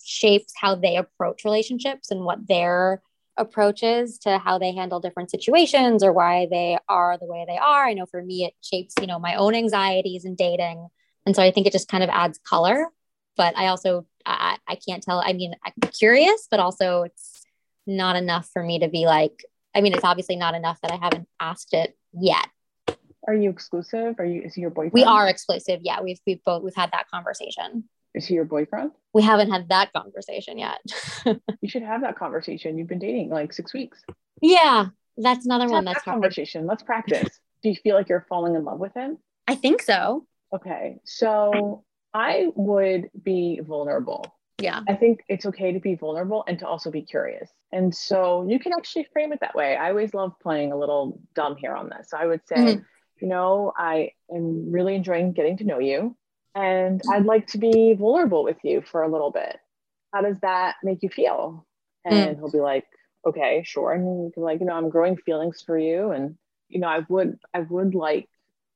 shapes 0.05 0.53
how 0.57 0.75
they 0.75 0.97
approach 0.97 1.45
relationships 1.45 2.11
and 2.11 2.25
what 2.25 2.49
their 2.49 3.03
approach 3.37 3.83
is 3.83 4.19
to 4.19 4.39
how 4.39 4.59
they 4.59 4.73
handle 4.73 4.99
different 4.99 5.31
situations 5.31 6.03
or 6.03 6.13
why 6.13 6.49
they 6.51 6.79
are 6.89 7.17
the 7.19 7.27
way 7.27 7.45
they 7.47 7.59
are. 7.59 7.87
I 7.87 7.93
know 7.95 8.07
for 8.07 8.23
me, 8.23 8.45
it 8.45 8.55
shapes, 8.63 8.95
you 9.01 9.07
know, 9.07 9.19
my 9.19 9.35
own 9.37 9.55
anxieties 9.55 10.25
in 10.25 10.35
dating. 10.35 10.89
And 11.27 11.37
so 11.37 11.43
I 11.43 11.51
think 11.51 11.67
it 11.67 11.73
just 11.73 11.89
kind 11.89 12.03
of 12.03 12.11
adds 12.11 12.39
color. 12.39 12.87
But 13.37 13.57
I 13.57 13.69
also, 13.69 14.07
I, 14.27 14.59
I 14.67 14.77
can't 14.77 15.03
tell. 15.03 15.23
I 15.25 15.33
mean, 15.33 15.55
I'm 15.65 15.91
curious, 15.91 16.47
but 16.51 16.61
also 16.61 17.03
it's 17.03 17.43
not 17.87 18.17
enough 18.17 18.49
for 18.53 18.63
me 18.63 18.81
to 18.81 18.89
be 18.89 19.07
like, 19.07 19.45
I 19.75 19.81
mean, 19.81 19.95
it's 19.95 20.05
obviously 20.05 20.37
not 20.37 20.55
enough 20.55 20.81
that 20.83 20.91
I 20.91 20.97
haven't 20.97 21.29
asked 21.39 21.75
it 21.75 21.97
yet. 22.13 22.47
Are 23.27 23.35
you 23.35 23.51
exclusive? 23.51 24.17
Are 24.19 24.25
you? 24.25 24.43
Is 24.43 24.55
he 24.55 24.63
your 24.63 24.71
boyfriend? 24.71 24.93
We 24.95 25.05
are 25.05 25.29
exclusive. 25.29 25.81
Yeah, 25.83 26.01
we've 26.01 26.19
we've 26.27 26.43
both 26.43 26.63
we've 26.63 26.75
had 26.75 26.91
that 26.93 27.09
conversation. 27.11 27.85
Is 28.15 28.27
he 28.27 28.35
your 28.35 28.45
boyfriend? 28.45 28.93
We 29.13 29.23
haven't 29.23 29.51
had 29.51 29.69
that 29.69 29.93
conversation 29.93 30.59
yet. 30.59 30.81
You 31.61 31.69
should 31.69 31.83
have 31.83 32.01
that 32.01 32.17
conversation. 32.19 32.79
You've 32.79 32.89
been 32.89 32.99
dating 32.99 33.29
like 33.29 33.53
six 33.53 33.75
weeks. 33.75 34.03
yeah, 34.41 34.87
that's 35.19 35.45
another 35.45 35.65
Let's 35.65 35.73
one 35.73 35.85
that's 35.85 36.05
that 36.05 36.11
conversation. 36.11 36.67
Let's 36.67 36.83
practice. 36.83 37.29
Do 37.63 37.69
you 37.69 37.77
feel 37.77 37.95
like 37.95 38.09
you're 38.09 38.25
falling 38.29 38.55
in 38.55 38.65
love 38.65 38.81
with 38.81 38.95
him? 38.95 39.19
I 39.47 39.55
think 39.55 39.83
so. 39.83 40.27
Okay. 40.55 41.01
So 41.05 41.85
I 42.13 42.49
would 42.55 43.11
be 43.23 43.61
vulnerable. 43.63 44.25
Yeah. 44.61 44.81
I 44.89 44.95
think 44.95 45.23
it's 45.29 45.47
okay 45.47 45.73
to 45.73 45.81
be 45.81 45.95
vulnerable 45.95 46.45
and 46.47 46.59
to 46.59 46.67
also 46.67 46.91
be 46.91 47.03
curious. 47.03 47.51
And 47.73 47.95
so 47.95 48.47
you 48.49 48.59
can 48.59 48.73
actually 48.73 49.07
frame 49.13 49.33
it 49.33 49.41
that 49.41 49.55
way. 49.55 49.77
I 49.77 49.89
always 49.89 50.13
love 50.13 50.33
playing 50.43 50.73
a 50.73 50.77
little 50.77 51.21
dumb 51.35 51.57
here 51.57 51.75
on 51.75 51.89
this. 51.89 52.11
So 52.11 52.19
I 52.19 52.27
would 52.27 52.47
say, 52.47 52.57
Mhm. 52.57 52.85
you 53.21 53.29
know, 53.29 53.73
I 53.77 54.13
am 54.31 54.71
really 54.71 54.95
enjoying 54.97 55.33
getting 55.33 55.57
to 55.59 55.65
know 55.65 55.79
you 55.79 56.17
and 56.55 57.01
I'd 57.11 57.25
like 57.25 57.47
to 57.49 57.59
be 57.59 57.95
vulnerable 57.95 58.43
with 58.45 58.59
you 58.65 58.83
for 58.83 59.03
a 59.03 59.09
little 59.09 59.31
bit. 59.31 59.57
How 60.13 60.21
does 60.23 60.39
that 60.41 60.77
make 60.83 61.03
you 61.03 61.09
feel? 61.09 61.65
And 62.05 62.37
he'll 62.37 62.51
be 62.51 62.61
like, 62.61 62.87
okay, 63.25 63.63
sure. 63.65 63.93
And 63.93 64.25
you 64.25 64.31
can 64.33 64.43
like, 64.43 64.61
you 64.61 64.67
know, 64.67 64.75
I'm 64.75 64.89
growing 64.91 65.17
feelings 65.17 65.63
for 65.63 65.79
you. 65.79 66.11
And, 66.11 66.37
you 66.69 66.81
know, 66.81 66.89
I 66.89 67.01
would, 67.09 67.39
I 67.55 67.61
would 67.61 67.95
like 67.95 68.29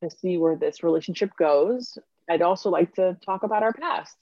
to 0.09 0.15
see 0.17 0.37
where 0.37 0.55
this 0.55 0.83
relationship 0.83 1.31
goes. 1.37 1.97
I'd 2.29 2.41
also 2.41 2.69
like 2.69 2.93
to 2.95 3.17
talk 3.25 3.43
about 3.43 3.63
our 3.63 3.73
pasts. 3.73 4.17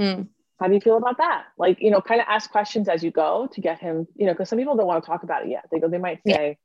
Mm. 0.00 0.28
How 0.58 0.68
do 0.68 0.74
you 0.74 0.80
feel 0.80 0.96
about 0.96 1.18
that? 1.18 1.44
Like, 1.58 1.80
you 1.80 1.90
know, 1.90 2.00
kind 2.00 2.20
of 2.20 2.26
ask 2.28 2.50
questions 2.50 2.88
as 2.88 3.04
you 3.04 3.10
go 3.10 3.48
to 3.52 3.60
get 3.60 3.78
him, 3.78 4.06
you 4.16 4.26
know, 4.26 4.32
because 4.32 4.48
some 4.48 4.58
people 4.58 4.76
don't 4.76 4.86
want 4.86 5.02
to 5.04 5.06
talk 5.06 5.22
about 5.22 5.44
it 5.44 5.50
yet. 5.50 5.66
They 5.70 5.78
go, 5.78 5.88
they 5.88 5.98
might 5.98 6.20
Yeah. 6.24 6.36
say, 6.36 6.58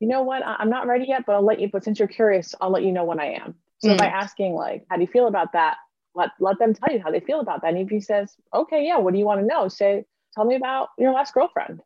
you 0.00 0.08
know 0.08 0.22
what, 0.22 0.44
I- 0.44 0.56
I'm 0.58 0.70
not 0.70 0.86
ready 0.86 1.04
yet, 1.06 1.24
but 1.26 1.34
I'll 1.34 1.42
let 1.44 1.60
you, 1.60 1.68
but 1.68 1.84
since 1.84 1.98
you're 1.98 2.08
curious, 2.08 2.54
I'll 2.60 2.70
let 2.70 2.82
you 2.82 2.92
know 2.92 3.04
when 3.04 3.20
I 3.20 3.34
am. 3.34 3.54
So 3.78 3.90
Mm. 3.90 3.98
by 3.98 4.06
asking 4.06 4.54
like, 4.54 4.86
how 4.88 4.96
do 4.96 5.02
you 5.02 5.08
feel 5.08 5.26
about 5.28 5.52
that? 5.52 5.76
Let, 6.14 6.30
let 6.40 6.58
them 6.58 6.74
tell 6.74 6.92
you 6.94 7.00
how 7.00 7.10
they 7.10 7.20
feel 7.20 7.40
about 7.40 7.62
that. 7.62 7.68
And 7.74 7.78
if 7.78 7.90
he 7.90 8.00
says, 8.00 8.34
okay, 8.52 8.84
yeah, 8.86 8.98
what 8.98 9.12
do 9.12 9.18
you 9.18 9.26
want 9.26 9.40
to 9.40 9.46
know? 9.46 9.68
Say, 9.68 10.04
tell 10.34 10.44
me 10.44 10.54
about 10.54 10.88
your 10.98 11.12
last 11.12 11.34
girlfriend. 11.34 11.80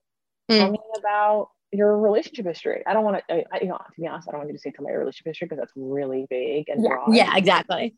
Tell 0.50 0.68
Mm. 0.68 0.73
me 0.73 0.80
about 0.99 1.50
your 1.72 1.98
relationship 1.98 2.46
history. 2.46 2.82
I 2.87 2.92
don't 2.94 3.04
want 3.04 3.22
to, 3.28 3.44
you 3.60 3.68
know, 3.68 3.76
to 3.76 4.00
be 4.00 4.06
honest, 4.06 4.28
I 4.28 4.32
don't 4.32 4.40
want 4.40 4.50
you 4.50 4.56
to 4.56 4.60
say 4.60 4.70
tell 4.70 4.84
me 4.84 4.90
your 4.90 5.00
relationship 5.00 5.26
history 5.26 5.46
because 5.46 5.58
that's 5.58 5.72
really 5.76 6.26
vague 6.30 6.68
and 6.68 6.82
Yeah. 6.82 6.88
broad. 6.88 7.14
Yeah, 7.14 7.37
exactly. 7.37 7.94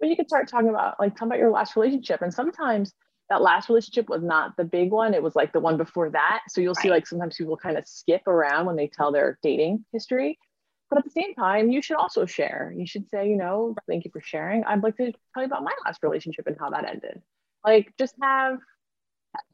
but 0.00 0.08
you 0.08 0.14
could 0.16 0.28
start 0.28 0.48
talking 0.48 0.68
about 0.68 1.00
like 1.00 1.16
tell 1.16 1.26
about 1.26 1.38
your 1.38 1.50
last 1.50 1.74
relationship 1.74 2.22
and 2.22 2.32
sometimes 2.32 2.94
that 3.30 3.42
last 3.42 3.68
relationship 3.68 4.08
was 4.08 4.22
not 4.22 4.56
the 4.56 4.64
big 4.64 4.90
one 4.92 5.12
it 5.12 5.22
was 5.22 5.34
like 5.36 5.52
the 5.52 5.60
one 5.60 5.76
before 5.76 6.08
that. 6.10 6.42
So 6.48 6.60
you'll 6.60 6.74
see 6.76 6.88
like 6.90 7.06
sometimes 7.06 7.36
people 7.36 7.56
kind 7.56 7.76
of 7.76 7.86
skip 7.88 8.26
around 8.28 8.66
when 8.66 8.76
they 8.76 8.86
tell 8.86 9.10
their 9.12 9.38
dating 9.42 9.84
history. 9.92 10.38
But 10.88 10.98
at 11.00 11.04
the 11.04 11.10
same 11.10 11.34
time 11.34 11.70
you 11.70 11.82
should 11.82 11.96
also 11.96 12.24
share. 12.24 12.72
You 12.76 12.86
should 12.86 13.08
say 13.10 13.28
you 13.28 13.36
know 13.36 13.74
thank 13.88 14.04
you 14.04 14.10
for 14.12 14.20
sharing. 14.20 14.62
I'd 14.64 14.82
like 14.84 14.96
to 14.98 15.12
tell 15.34 15.42
you 15.42 15.46
about 15.46 15.64
my 15.64 15.72
last 15.84 16.02
relationship 16.04 16.46
and 16.46 16.56
how 16.58 16.70
that 16.70 16.84
ended. 16.84 17.20
Like 17.64 17.92
just 17.98 18.14
have 18.22 18.58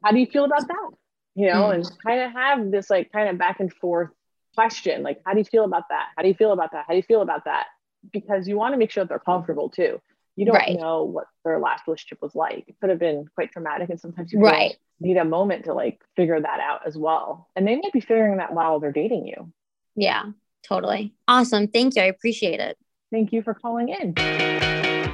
how 0.03 0.11
do 0.11 0.19
you 0.19 0.27
feel 0.27 0.45
about 0.45 0.67
that 0.67 0.89
you 1.35 1.47
know 1.47 1.65
Mm. 1.67 1.75
and 1.75 1.91
kind 2.05 2.21
of 2.21 2.31
have 2.31 2.71
this 2.71 2.89
like 2.89 3.11
kind 3.11 3.29
of 3.29 3.37
back 3.37 3.59
and 3.59 3.71
forth 3.73 4.09
question 4.55 5.03
like 5.03 5.19
how 5.25 5.33
do 5.33 5.39
you 5.39 5.43
feel 5.45 5.65
about 5.65 5.83
that 5.89 6.07
how 6.15 6.21
do 6.21 6.29
you 6.29 6.33
feel 6.33 6.53
about 6.53 6.71
that 6.71 6.85
how 6.87 6.93
do 6.93 6.97
you 6.97 7.03
feel 7.03 7.21
about 7.21 7.43
that 7.45 7.65
because 8.13 8.47
you 8.47 8.55
want 8.55 8.73
to 8.73 8.77
make 8.77 8.89
sure 8.91 9.03
that 9.03 9.09
they're 9.09 9.19
comfortable 9.19 9.69
too 9.69 9.99
you 10.37 10.45
don't 10.45 10.55
Right. 10.55 10.77
know 10.79 11.03
what 11.03 11.25
their 11.43 11.59
last 11.59 11.85
relationship 11.87 12.21
was 12.21 12.35
like 12.35 12.63
it 12.67 12.75
could 12.79 12.89
have 12.89 12.99
been 12.99 13.25
quite 13.35 13.51
traumatic 13.51 13.89
and 13.89 13.99
sometimes 13.99 14.31
you 14.31 14.39
Right. 14.39 14.75
need 15.01 15.17
a 15.17 15.25
moment 15.25 15.65
to 15.65 15.73
like 15.73 16.01
figure 16.15 16.39
that 16.39 16.59
out 16.61 16.87
as 16.87 16.97
well 16.97 17.49
and 17.55 17.67
they 17.67 17.75
might 17.75 17.91
be 17.91 17.99
figuring 17.99 18.37
that 18.37 18.53
while 18.53 18.79
they're 18.79 18.91
dating 18.93 19.25
you 19.27 19.51
Yeah, 19.95 20.31
totally. 20.63 21.13
Awesome. 21.27 21.67
Thank 21.67 21.95
you. 21.95 22.01
I 22.01 22.05
appreciate 22.05 22.59
it. 22.61 22.77
thank 23.11 23.33
you 23.33 23.41
for 23.41 23.53
calling 23.53 23.89
in 23.89 24.15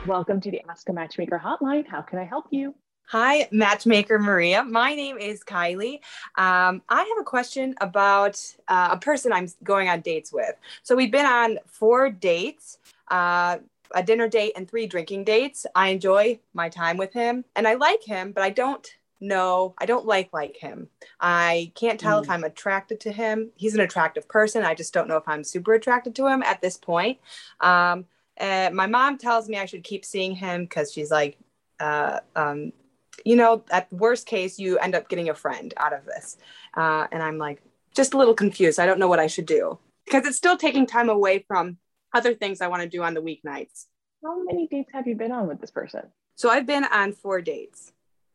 welcome 0.06 0.40
to 0.42 0.52
the 0.52 0.62
ask 0.70 0.88
a 0.90 0.94
matchmaker 0.94 1.40
hotline 1.44 1.86
how 1.88 2.02
can 2.02 2.20
i 2.20 2.24
help 2.26 2.46
you 2.52 2.74
Hi, 3.12 3.50
Matchmaker 3.52 4.20
Maria. 4.20 4.64
My 4.64 4.96
name 4.96 5.18
is 5.18 5.44
Kylie. 5.44 5.96
Um, 6.38 6.82
I 6.88 7.00
have 7.00 7.18
a 7.20 7.26
question 7.26 7.76
about 7.82 8.42
uh, 8.70 8.88
a 8.92 8.98
person 8.98 9.34
I'm 9.34 9.50
going 9.66 9.90
on 9.90 10.00
dates 10.00 10.32
with. 10.32 10.56
So 10.82 10.96
we've 10.96 11.12
been 11.12 11.26
on 11.26 11.60
four 11.66 12.10
dates, 12.10 12.78
uh, 13.10 13.58
a 13.94 14.02
dinner 14.02 14.30
date 14.30 14.54
and 14.56 14.66
three 14.66 14.88
drinking 14.88 15.26
dates. 15.26 15.66
I 15.76 15.90
enjoy 15.90 16.40
my 16.54 16.70
time 16.70 16.96
with 16.96 17.12
him, 17.12 17.44
and 17.58 17.68
I 17.68 17.74
like 17.74 18.02
him, 18.02 18.32
but 18.32 18.46
I 18.46 18.50
don't 18.50 18.90
know. 19.20 19.76
I 19.78 19.86
don't 19.86 20.06
like 20.06 20.30
like 20.32 20.56
him. 20.56 20.88
I 21.20 21.74
can't 21.76 22.00
tell 22.00 22.20
if 22.20 22.28
Mm. 22.28 22.32
I'm 22.32 22.44
attracted 22.46 23.02
to 23.02 23.12
him. 23.12 23.52
He's 23.58 23.74
an 23.74 23.82
attractive 23.82 24.26
person. 24.30 24.64
I 24.64 24.74
just 24.74 24.94
don't 24.94 25.10
know 25.10 25.18
if 25.18 25.28
I'm 25.28 25.44
super 25.44 25.74
attracted 25.74 26.16
to 26.16 26.28
him 26.28 26.44
at 26.44 26.62
this 26.62 26.78
point. 26.78 27.20
Um, 27.60 28.06
uh, 28.40 28.70
my 28.72 28.88
mom 28.88 29.18
tells 29.18 29.50
me 29.50 29.58
I 29.58 29.66
should 29.66 29.84
keep 29.84 30.06
seeing 30.06 30.34
him 30.34 30.64
because 30.64 30.94
she's 30.94 31.12
like, 31.12 31.38
uh, 31.82 32.22
um, 32.38 32.72
you 33.26 33.36
know, 33.36 33.64
at 33.72 33.92
worst 33.92 34.26
case, 34.26 34.60
you 34.60 34.78
end 34.80 34.96
up 34.96 35.10
getting 35.10 35.30
a 35.30 35.34
friend 35.36 35.74
out 35.78 35.94
of 35.94 36.06
this. 36.06 36.38
Uh, 36.76 37.08
and 37.12 37.22
I'm 37.24 37.38
like, 37.38 37.62
just 37.96 38.14
a 38.14 38.18
little 38.18 38.34
confused. 38.34 38.80
I 38.80 38.86
don't 38.86 39.00
know 39.00 39.08
what 39.08 39.20
I 39.20 39.28
should 39.28 39.46
do 39.46 39.78
because 40.06 40.26
it's 40.26 40.38
still 40.38 40.58
taking 40.58 40.86
time 40.86 41.10
away 41.10 41.46
from 41.48 41.78
other 42.14 42.34
things 42.34 42.62
I 42.62 42.68
want 42.68 42.82
to 42.84 42.90
do 42.90 43.04
on 43.04 43.14
the 43.14 43.22
weeknights. 43.22 43.86
how 44.24 44.44
many 44.44 44.68
dates 44.68 44.90
have 44.94 45.08
you 45.08 45.16
been 45.16 45.32
on 45.32 45.48
with 45.48 45.60
this 45.62 45.72
person 45.72 46.04
So 46.36 46.50
I've 46.50 46.66
been 46.66 46.84
on 46.86 47.14
four 47.14 47.42
dates. 47.42 47.92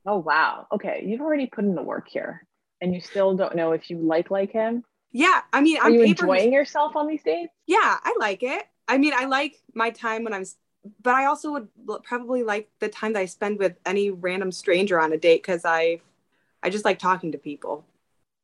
oh 0.07 0.19
wow 0.19 0.66
okay 0.73 1.02
you've 1.07 1.21
already 1.21 1.47
put 1.47 1.64
in 1.64 1.75
the 1.75 1.83
work 1.83 2.07
here 2.09 2.47
and 2.81 2.95
you 2.95 3.00
still 3.00 3.35
don't 3.37 3.57
know 3.57 3.73
if 3.73 3.90
you 3.90 3.97
like 3.99 4.31
like 4.31 4.52
him 4.52 4.85
Yeah, 5.12 5.40
I 5.52 5.61
mean, 5.62 5.78
are 5.78 5.90
you 5.90 6.00
paper, 6.00 6.25
enjoying 6.25 6.52
yourself 6.52 6.97
on 6.97 7.07
these 7.09 7.23
dates 7.23 7.52
yeah, 7.66 7.97
I 8.02 8.14
like 8.19 8.43
it. 8.43 8.62
I 8.88 8.99
mean, 8.99 9.12
I 9.16 9.25
like 9.25 9.55
my 9.75 9.90
time 9.90 10.23
when 10.25 10.33
I'm, 10.33 10.45
but 11.02 11.14
I 11.14 11.26
also 11.26 11.52
would 11.52 11.69
probably 12.02 12.43
like 12.43 12.69
the 12.81 12.88
time 12.88 13.12
that 13.14 13.21
I 13.21 13.26
spend 13.26 13.59
with 13.59 13.76
any 13.85 14.11
random 14.11 14.52
stranger 14.52 15.00
on 15.00 15.12
a 15.12 15.19
date 15.19 15.43
because 15.43 15.64
I, 15.64 16.00
I 16.62 16.71
just 16.71 16.85
like 16.85 16.99
talking 16.99 17.33
to 17.33 17.38
people. 17.38 17.85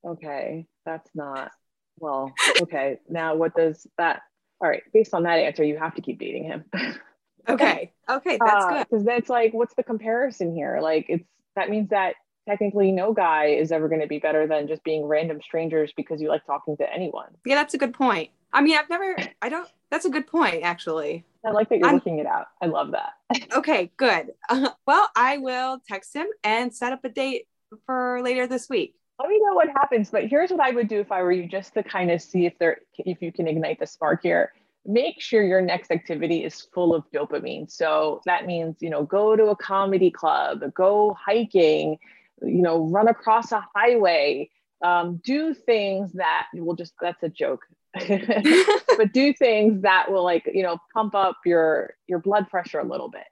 Okay, 0.05 0.67
that's 0.85 1.11
not 1.15 1.53
well. 1.99 2.33
Okay, 2.61 2.99
now 3.09 3.35
what 3.35 3.55
does 3.55 3.87
that? 3.99 4.23
All 4.61 4.69
right, 4.69 4.83
based 4.93 5.15
on 5.15 5.25
that 5.25 5.39
answer, 5.39 5.65
you 5.65 5.79
have 5.79 5.95
to 5.97 6.03
keep 6.03 6.19
dating 6.19 6.45
him. 6.45 6.65
Okay, 7.49 7.93
okay, 8.09 8.39
that's 8.45 8.65
uh, 8.65 8.69
good. 8.69 8.87
Because 8.89 9.05
that's 9.05 9.29
like, 9.29 9.53
what's 9.53 9.75
the 9.75 9.83
comparison 9.83 10.55
here? 10.55 10.79
Like, 10.81 11.07
it's 11.09 11.25
that 11.57 11.71
means 11.71 11.91
that 11.91 12.15
technically 12.49 12.93
no 12.93 13.13
guy 13.13 13.47
is 13.47 13.73
ever 13.73 13.89
going 13.89 14.01
to 14.01 14.07
be 14.07 14.19
better 14.19 14.47
than 14.47 14.69
just 14.69 14.83
being 14.85 15.05
random 15.05 15.41
strangers 15.43 15.93
because 15.97 16.21
you 16.21 16.29
like 16.29 16.45
talking 16.47 16.77
to 16.77 16.93
anyone. 16.93 17.29
Yeah, 17.45 17.57
that's 17.57 17.75
a 17.75 17.79
good 17.79 17.95
point. 17.95 18.31
I 18.53 18.61
mean, 18.61 18.77
I've 18.77 18.91
never, 18.91 19.17
I 19.41 19.49
don't, 19.49 19.69
that's 19.91 20.05
a 20.05 20.11
good 20.11 20.27
point, 20.27 20.63
actually. 20.63 21.25
I 21.45 21.51
like 21.51 21.69
that 21.71 21.79
you're 21.79 21.87
I'm- 21.87 21.97
working 21.97 22.19
it 22.19 22.27
out. 22.27 22.47
I 22.61 22.67
love 22.67 22.93
that. 22.93 23.13
Okay, 23.57 23.91
good. 23.97 24.33
Uh, 24.49 24.71
well, 24.87 25.09
I 25.17 25.39
will 25.39 25.81
text 25.89 26.15
him 26.15 26.27
and 26.45 26.75
set 26.75 26.93
up 26.93 27.05
a 27.05 27.09
date 27.09 27.47
for 27.87 28.21
later 28.23 28.47
this 28.47 28.69
week. 28.69 28.95
Let 29.19 29.29
me 29.29 29.41
know 29.43 29.55
what 29.55 29.69
happens. 29.69 30.11
But 30.11 30.27
here's 30.27 30.51
what 30.51 30.61
I 30.61 30.71
would 30.71 30.89
do 30.89 31.01
if 31.01 31.13
I 31.13 31.23
were 31.23 31.33
you, 31.33 31.47
just 31.47 31.75
to 31.75 31.83
kind 31.83 32.11
of 32.11 32.21
see 32.21 32.47
if 32.47 32.59
there, 32.59 32.79
if 32.99 33.23
you 33.23 33.33
can 33.33 33.47
ignite 33.49 33.79
the 33.79 33.87
spark 33.87 34.23
here. 34.23 34.53
Make 34.85 35.21
sure 35.21 35.43
your 35.45 35.61
next 35.61 35.91
activity 35.91 36.45
is 36.45 36.61
full 36.75 36.95
of 36.95 37.05
dopamine. 37.13 37.71
So 37.71 38.21
that 38.27 38.47
means, 38.47 38.77
you 38.81 38.91
know, 38.91 39.05
go 39.05 39.37
to 39.37 39.47
a 39.47 39.57
comedy 39.57 40.11
club, 40.11 40.63
go 40.75 41.17
hiking, 41.25 41.99
you 42.43 42.63
know, 42.63 42.87
run 42.89 43.09
across 43.09 43.53
a 43.53 43.65
highway, 43.75 44.51
um, 44.83 45.21
do 45.25 45.55
things 45.55 46.13
that 46.15 46.49
will 46.55 46.75
just, 46.75 46.95
that's 47.01 47.23
a 47.23 47.29
joke. 47.29 47.65
But 47.95 49.13
do 49.13 49.33
things 49.33 49.83
that 49.83 50.11
will 50.11 50.25
like, 50.25 50.49
you 50.53 50.63
know, 50.63 50.79
pump 50.95 51.15
up 51.15 51.37
your, 51.45 51.95
your 52.07 52.19
blood 52.19 52.49
pressure 52.49 52.81
a 52.81 52.89
little 52.89 53.11
bit. 53.11 53.25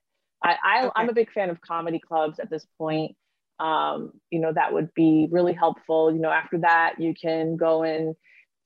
I, 0.42 0.56
I 0.64 0.80
okay. 0.84 0.92
I'm 0.96 1.08
a 1.08 1.14
big 1.14 1.30
fan 1.32 1.50
of 1.50 1.60
comedy 1.60 1.98
clubs 1.98 2.38
at 2.38 2.50
this 2.50 2.66
point. 2.78 3.16
Um, 3.58 4.12
you 4.30 4.40
know, 4.40 4.52
that 4.52 4.72
would 4.72 4.92
be 4.94 5.28
really 5.30 5.52
helpful. 5.52 6.12
You 6.12 6.18
know, 6.18 6.30
after 6.30 6.58
that, 6.58 6.94
you 6.98 7.14
can 7.14 7.56
go 7.56 7.82
and 7.82 8.14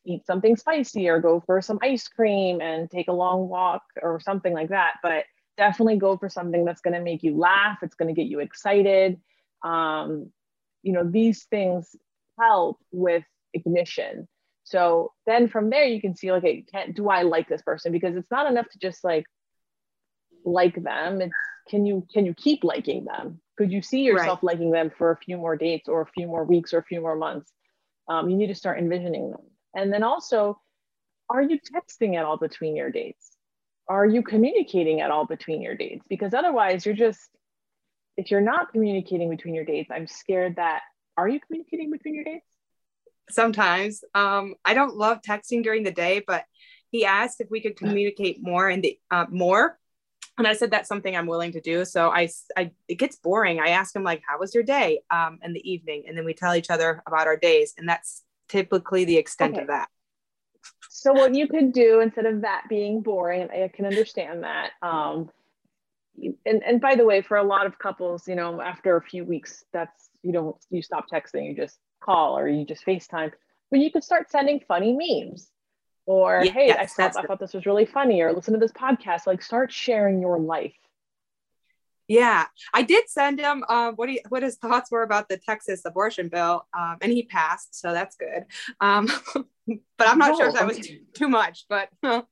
eat 0.07 0.27
something 0.27 0.57
spicy 0.57 1.09
or 1.09 1.19
go 1.21 1.43
for 1.45 1.61
some 1.63 1.79
ice 1.83 2.07
cream 2.07 2.61
and 2.61 2.91
take 2.91 3.09
a 3.09 3.13
long 3.13 3.49
walk 3.49 3.83
or 4.03 4.21
something 4.21 4.53
like 4.53 4.69
that. 4.69 4.95
But 5.03 5.25
definitely 5.57 5.97
go 5.97 6.17
for 6.17 6.29
something 6.29 6.65
that's 6.65 6.81
going 6.81 6.95
to 6.95 7.01
make 7.01 7.23
you 7.23 7.37
laugh. 7.37 7.79
It's 7.83 7.95
going 7.95 8.15
to 8.15 8.21
get 8.21 8.29
you 8.29 8.41
excited. 8.41 9.21
Um, 9.65 10.31
you 10.83 10.93
know, 10.93 11.09
these 11.09 11.45
things 11.45 11.97
help 12.39 12.79
with 12.93 13.25
ignition. 13.53 14.29
So 14.64 15.12
then 15.26 15.49
from 15.49 15.71
there, 15.71 15.85
you 15.85 16.00
can 16.00 16.16
see, 16.16 16.33
like, 16.33 16.42
okay, 16.42 16.64
can, 16.71 16.92
do 16.92 17.09
I 17.09 17.23
like 17.23 17.49
this 17.49 17.62
person? 17.62 17.92
Because 17.92 18.16
it's 18.16 18.30
not 18.30 18.50
enough 18.50 18.68
to 18.71 18.78
just 18.78 19.04
like 19.04 19.26
like 20.44 20.83
them. 20.83 21.21
It's 21.21 21.35
can 21.68 21.87
you 21.87 22.06
can 22.12 22.26
you 22.26 22.35
keep 22.35 22.64
liking 22.64 23.04
them? 23.04 23.40
Could 23.56 23.73
you 23.73 23.83
see 23.83 24.00
yourself 24.00 24.40
right. 24.42 24.54
liking 24.54 24.71
them 24.71 24.90
for 24.97 25.11
a 25.11 25.16
few 25.16 25.37
more 25.37 25.56
dates 25.56 25.88
or 25.88 26.00
a 26.00 26.06
few 26.06 26.26
more 26.26 26.44
weeks 26.44 26.75
or 26.75 26.78
a 26.78 26.85
few 26.85 27.00
more 27.00 27.16
months? 27.16 27.50
Um, 28.09 28.28
you 28.28 28.37
need 28.37 28.49
to 28.49 28.54
start 28.54 28.78
envisioning 28.78 29.30
them. 29.30 29.42
And 29.75 29.92
then 29.92 30.02
also, 30.02 30.61
are 31.30 31.42
you 31.42 31.59
texting 31.59 32.16
at 32.16 32.25
all 32.25 32.37
between 32.37 32.76
your 32.76 32.90
dates? 32.90 33.30
Are 33.88 34.06
you 34.06 34.23
communicating 34.23 35.00
at 35.00 35.11
all 35.11 35.26
between 35.26 35.62
your 35.62 35.75
dates? 35.75 36.04
Because 36.09 36.35
otherwise, 36.35 36.85
you're 36.85 36.94
just, 36.94 37.21
if 38.16 38.30
you're 38.30 38.40
not 38.40 38.73
communicating 38.73 39.30
between 39.30 39.54
your 39.54 39.64
dates, 39.64 39.90
I'm 39.90 40.06
scared 40.06 40.56
that, 40.56 40.80
are 41.16 41.28
you 41.28 41.40
communicating 41.40 41.90
between 41.90 42.14
your 42.14 42.25
dates? 42.25 42.47
Sometimes. 43.31 44.04
Um, 44.14 44.54
I 44.64 44.75
don't 44.75 44.97
love 44.97 45.23
texting 45.23 45.62
during 45.62 45.83
the 45.83 45.93
day, 45.93 46.23
but 46.26 46.45
he 46.90 47.04
asked 47.04 47.40
if 47.40 47.50
we 47.50 47.61
could 47.61 47.76
communicate 47.76 48.43
more 48.43 48.69
and 48.69 48.83
the 48.83 48.99
uh, 49.11 49.26
more. 49.31 49.78
And 50.37 50.49
i 50.49 50.52
said 50.52 50.71
that's 50.73 50.88
something 50.88 51.16
i'm 51.16 51.26
willing 51.26 51.52
to 51.52 51.61
do. 51.61 51.85
So 51.85 52.11
I, 52.11 52.28
I 52.57 52.73
it 52.88 52.97
gets 52.97 53.16
boring. 53.16 53.61
I 53.61 53.69
ask 53.69 53.95
him 53.95 54.02
like 54.02 54.23
how 54.26 54.38
was 54.38 54.54
your 54.54 54.64
day 54.64 55.00
um 55.11 55.38
in 55.43 55.52
the 55.52 55.71
evening? 55.71 56.04
And 56.07 56.16
then 56.16 56.25
we 56.25 56.35
tell 56.35 56.54
each 56.54 56.71
other 56.71 57.02
about 57.07 57.26
our 57.26 57.37
days 57.37 57.75
and 57.78 57.88
that's 57.88 58.23
typically 58.49 59.04
the 59.04 59.16
extent 59.16 59.54
okay. 59.54 59.62
of 59.62 59.69
that. 59.69 59.88
So 60.88 61.12
what 61.12 61.35
you 61.35 61.49
could 61.49 61.73
do 61.73 62.00
instead 62.00 62.26
of 62.26 62.43
that 62.43 62.62
being 62.69 63.02
boring 63.02 63.49
i 63.50 63.69
can 63.75 63.85
understand 63.87 64.45
that 64.45 64.71
um 64.83 65.28
and, 66.47 66.62
and 66.62 66.81
by 66.81 66.95
the 66.95 67.04
way 67.04 67.21
for 67.21 67.37
a 67.37 67.43
lot 67.43 67.66
of 67.66 67.78
couples 67.78 68.26
you 68.28 68.35
know 68.35 68.61
after 68.61 68.97
a 68.97 69.02
few 69.02 69.25
weeks 69.25 69.64
that's 69.73 70.11
you 70.23 70.33
don't 70.33 70.57
you 70.71 70.81
stop 70.81 71.07
texting 71.11 71.49
you 71.49 71.57
just 71.57 71.78
call 72.05 72.39
or 72.39 72.49
you 72.49 72.65
just 72.65 72.85
facetime 72.85 73.33
but 73.71 73.81
you 73.81 73.91
could 73.91 74.05
start 74.05 74.31
sending 74.31 74.61
funny 74.67 74.93
memes 74.93 75.49
or 76.07 76.43
yes, 76.45 76.55
hey 76.55 76.73
I, 76.73 76.87
thought, 76.87 77.17
I 77.17 77.23
thought 77.23 77.41
this 77.41 77.55
was 77.55 77.67
really 77.67 77.87
funny 77.87 78.21
or 78.21 78.33
listen 78.33 78.55
to 78.55 78.61
this 78.61 78.73
podcast 78.73 79.27
like 79.27 79.43
start 79.43 79.73
sharing 79.73 80.21
your 80.21 80.39
life 80.39 80.75
yeah 82.07 82.45
i 82.75 82.83
did 82.83 83.09
send 83.09 83.41
him 83.41 83.65
uh, 83.69 83.93
what 83.93 84.09
he 84.09 84.21
what 84.29 84.43
his 84.43 84.57
thoughts 84.57 84.91
were 84.91 85.03
about 85.03 85.29
the 85.29 85.39
texas 85.39 85.83
abortion 85.87 86.29
bill 86.29 86.67
um, 86.79 86.99
and 87.01 87.13
he 87.13 87.23
passed 87.23 87.75
so 87.75 87.93
that's 87.93 88.17
good 88.17 88.45
um, 88.81 89.07
but 89.97 90.09
i'm 90.09 90.19
not 90.19 90.33
no, 90.33 90.37
sure 90.37 90.49
if 90.49 90.55
that 90.55 90.67
was 90.67 90.79
too, 90.79 91.01
too 91.15 91.29
much 91.29 91.65
but 91.69 91.89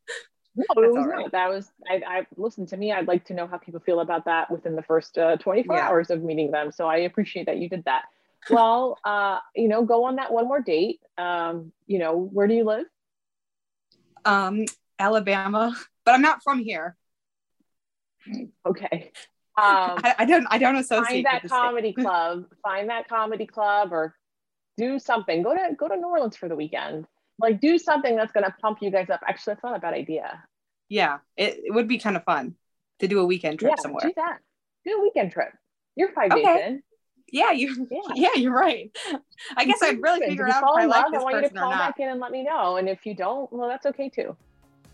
no, 0.55 0.65
it 0.83 0.93
was 0.93 1.07
right. 1.07 1.23
not. 1.23 1.33
That 1.33 1.49
was 1.49 1.71
I, 1.89 2.03
I 2.07 2.27
listened 2.37 2.69
to 2.69 2.77
me. 2.77 2.93
I'd 2.93 3.09
like 3.09 3.25
to 3.27 3.35
know 3.35 3.47
how 3.47 3.57
people 3.57 3.81
feel 3.81 4.01
about 4.01 4.27
that 4.27 4.51
within 4.51 4.77
the 4.77 4.83
first 4.83 5.17
uh, 5.17 5.37
24 5.39 5.77
yeah. 5.77 5.89
hours 5.89 6.11
of 6.11 6.23
meeting 6.23 6.51
them. 6.51 6.71
So 6.73 6.87
I 6.87 6.99
appreciate 6.99 7.47
that 7.47 7.57
you 7.57 7.69
did 7.69 7.85
that. 7.87 8.05
Well, 8.51 8.99
uh, 9.05 9.39
you 9.55 9.69
know, 9.69 9.85
go 9.85 10.05
on 10.05 10.17
that 10.17 10.33
one 10.33 10.49
more 10.49 10.61
date. 10.61 11.01
Um, 11.17 11.73
you 11.87 11.99
know, 11.99 12.17
where 12.17 12.47
do 12.47 12.55
you 12.55 12.65
live? 12.65 12.87
um, 14.25 14.65
Alabama, 14.99 15.77
but 16.05 16.13
I'm 16.15 16.23
not 16.23 16.43
from 16.43 16.61
here. 16.61 16.97
Okay. 18.65 19.13
Um, 19.57 19.99
I, 20.05 20.15
I, 20.21 20.25
don't. 20.25 20.47
I 20.51 20.59
don't 20.59 20.77
associate. 20.77 21.25
Find 21.25 21.43
that 21.43 21.49
comedy 21.49 21.93
club. 21.93 22.45
Find 22.63 22.89
that 22.89 23.09
comedy 23.09 23.47
club, 23.47 23.93
or 23.93 24.15
do 24.77 24.99
something. 24.99 25.43
Go 25.43 25.55
to 25.55 25.75
go 25.77 25.89
to 25.89 25.97
New 25.97 26.09
Orleans 26.09 26.37
for 26.37 26.49
the 26.49 26.57
weekend. 26.57 27.07
Like 27.39 27.61
do 27.61 27.79
something 27.79 28.17
that's 28.17 28.33
going 28.33 28.45
to 28.45 28.55
pump 28.63 28.79
you 28.81 28.91
guys 28.91 29.11
up. 29.11 29.21
Actually, 29.27 29.55
that's 29.55 29.65
not 29.65 29.77
a 29.77 29.81
bad 29.81 29.95
idea. 29.95 30.43
Yeah, 30.89 31.19
it, 31.37 31.61
it 31.65 31.75
would 31.75 31.89
be 31.89 31.99
kind 31.99 32.17
of 32.17 32.25
fun 32.25 32.55
to 33.01 33.09
do 33.09 33.21
a 33.21 33.27
weekend 33.27 33.59
trip 33.59 33.75
yeah, 33.77 33.83
somewhere. 33.83 34.07
Do 34.07 34.13
that. 34.17 34.39
Do 34.87 34.99
a 34.99 35.03
weekend 35.03 35.33
trip. 35.33 35.53
You're 35.97 36.13
five 36.13 36.31
okay. 36.33 36.43
days 36.43 36.67
in. 36.67 36.83
Yeah, 37.33 37.51
you. 37.51 37.89
Yeah. 37.91 38.01
yeah, 38.15 38.29
you're 38.37 38.55
right. 38.55 38.95
I 39.57 39.65
guess 39.65 39.83
I'd 39.83 40.01
really 40.01 40.21
figure 40.21 40.49
out 40.49 40.63
if 40.63 40.69
I 40.69 40.85
like 40.85 41.07
this 41.11 41.21
I 41.21 41.25
want 41.25 41.43
you 41.43 41.49
to 41.49 41.55
call 41.55 41.71
back 41.71 41.99
in 41.99 42.11
and 42.11 42.21
let 42.21 42.31
me 42.31 42.45
know. 42.45 42.77
And 42.77 42.89
if 42.89 43.05
you 43.05 43.15
don't, 43.15 43.51
well, 43.53 43.69
that's 43.69 43.87
okay 43.87 44.09
too. 44.09 44.37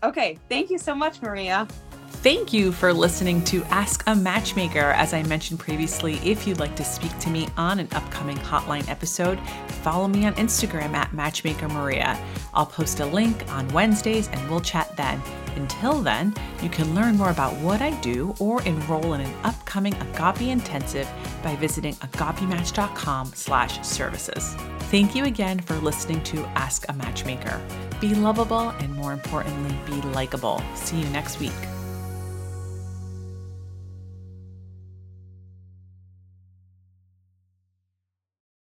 Okay. 0.01 0.37
Thank 0.47 0.69
you 0.69 0.77
so 0.77 0.95
much, 0.95 1.21
Maria. 1.21 1.67
Thank 2.11 2.51
you 2.51 2.73
for 2.73 2.91
listening 2.91 3.41
to 3.45 3.63
Ask 3.65 4.03
a 4.05 4.13
Matchmaker. 4.13 4.91
As 4.91 5.13
I 5.13 5.23
mentioned 5.23 5.59
previously, 5.59 6.15
if 6.15 6.45
you'd 6.45 6.59
like 6.59 6.75
to 6.75 6.83
speak 6.83 7.17
to 7.19 7.29
me 7.29 7.47
on 7.55 7.79
an 7.79 7.87
upcoming 7.93 8.35
hotline 8.37 8.87
episode, 8.89 9.39
follow 9.83 10.05
me 10.07 10.25
on 10.25 10.33
Instagram 10.35 10.93
at 10.93 11.13
Matchmaker 11.13 11.69
Maria. 11.69 12.21
I'll 12.53 12.65
post 12.65 12.99
a 12.99 13.05
link 13.05 13.49
on 13.53 13.69
Wednesdays 13.69 14.27
and 14.27 14.49
we'll 14.49 14.59
chat 14.59 14.97
then. 14.97 15.21
Until 15.55 16.01
then, 16.01 16.33
you 16.61 16.69
can 16.69 16.93
learn 16.93 17.15
more 17.15 17.31
about 17.31 17.55
what 17.61 17.81
I 17.81 17.91
do 18.01 18.35
or 18.37 18.61
enroll 18.63 19.13
in 19.13 19.21
an 19.21 19.33
upcoming 19.45 19.93
Agape 19.93 20.41
intensive 20.41 21.09
by 21.41 21.55
visiting 21.55 21.93
agapematch.com 21.95 23.31
slash 23.33 23.81
services. 23.87 24.55
Thank 24.91 25.15
you 25.15 25.23
again 25.23 25.59
for 25.59 25.75
listening 25.75 26.21
to 26.23 26.41
Ask 26.57 26.85
a 26.89 26.93
Matchmaker. 26.93 27.61
Be 28.01 28.13
lovable 28.13 28.69
and 28.69 28.93
more 28.93 29.13
importantly, 29.13 29.73
be 29.85 30.01
likable. 30.09 30.61
See 30.75 30.99
you 30.99 31.07
next 31.09 31.39
week. 31.39 31.53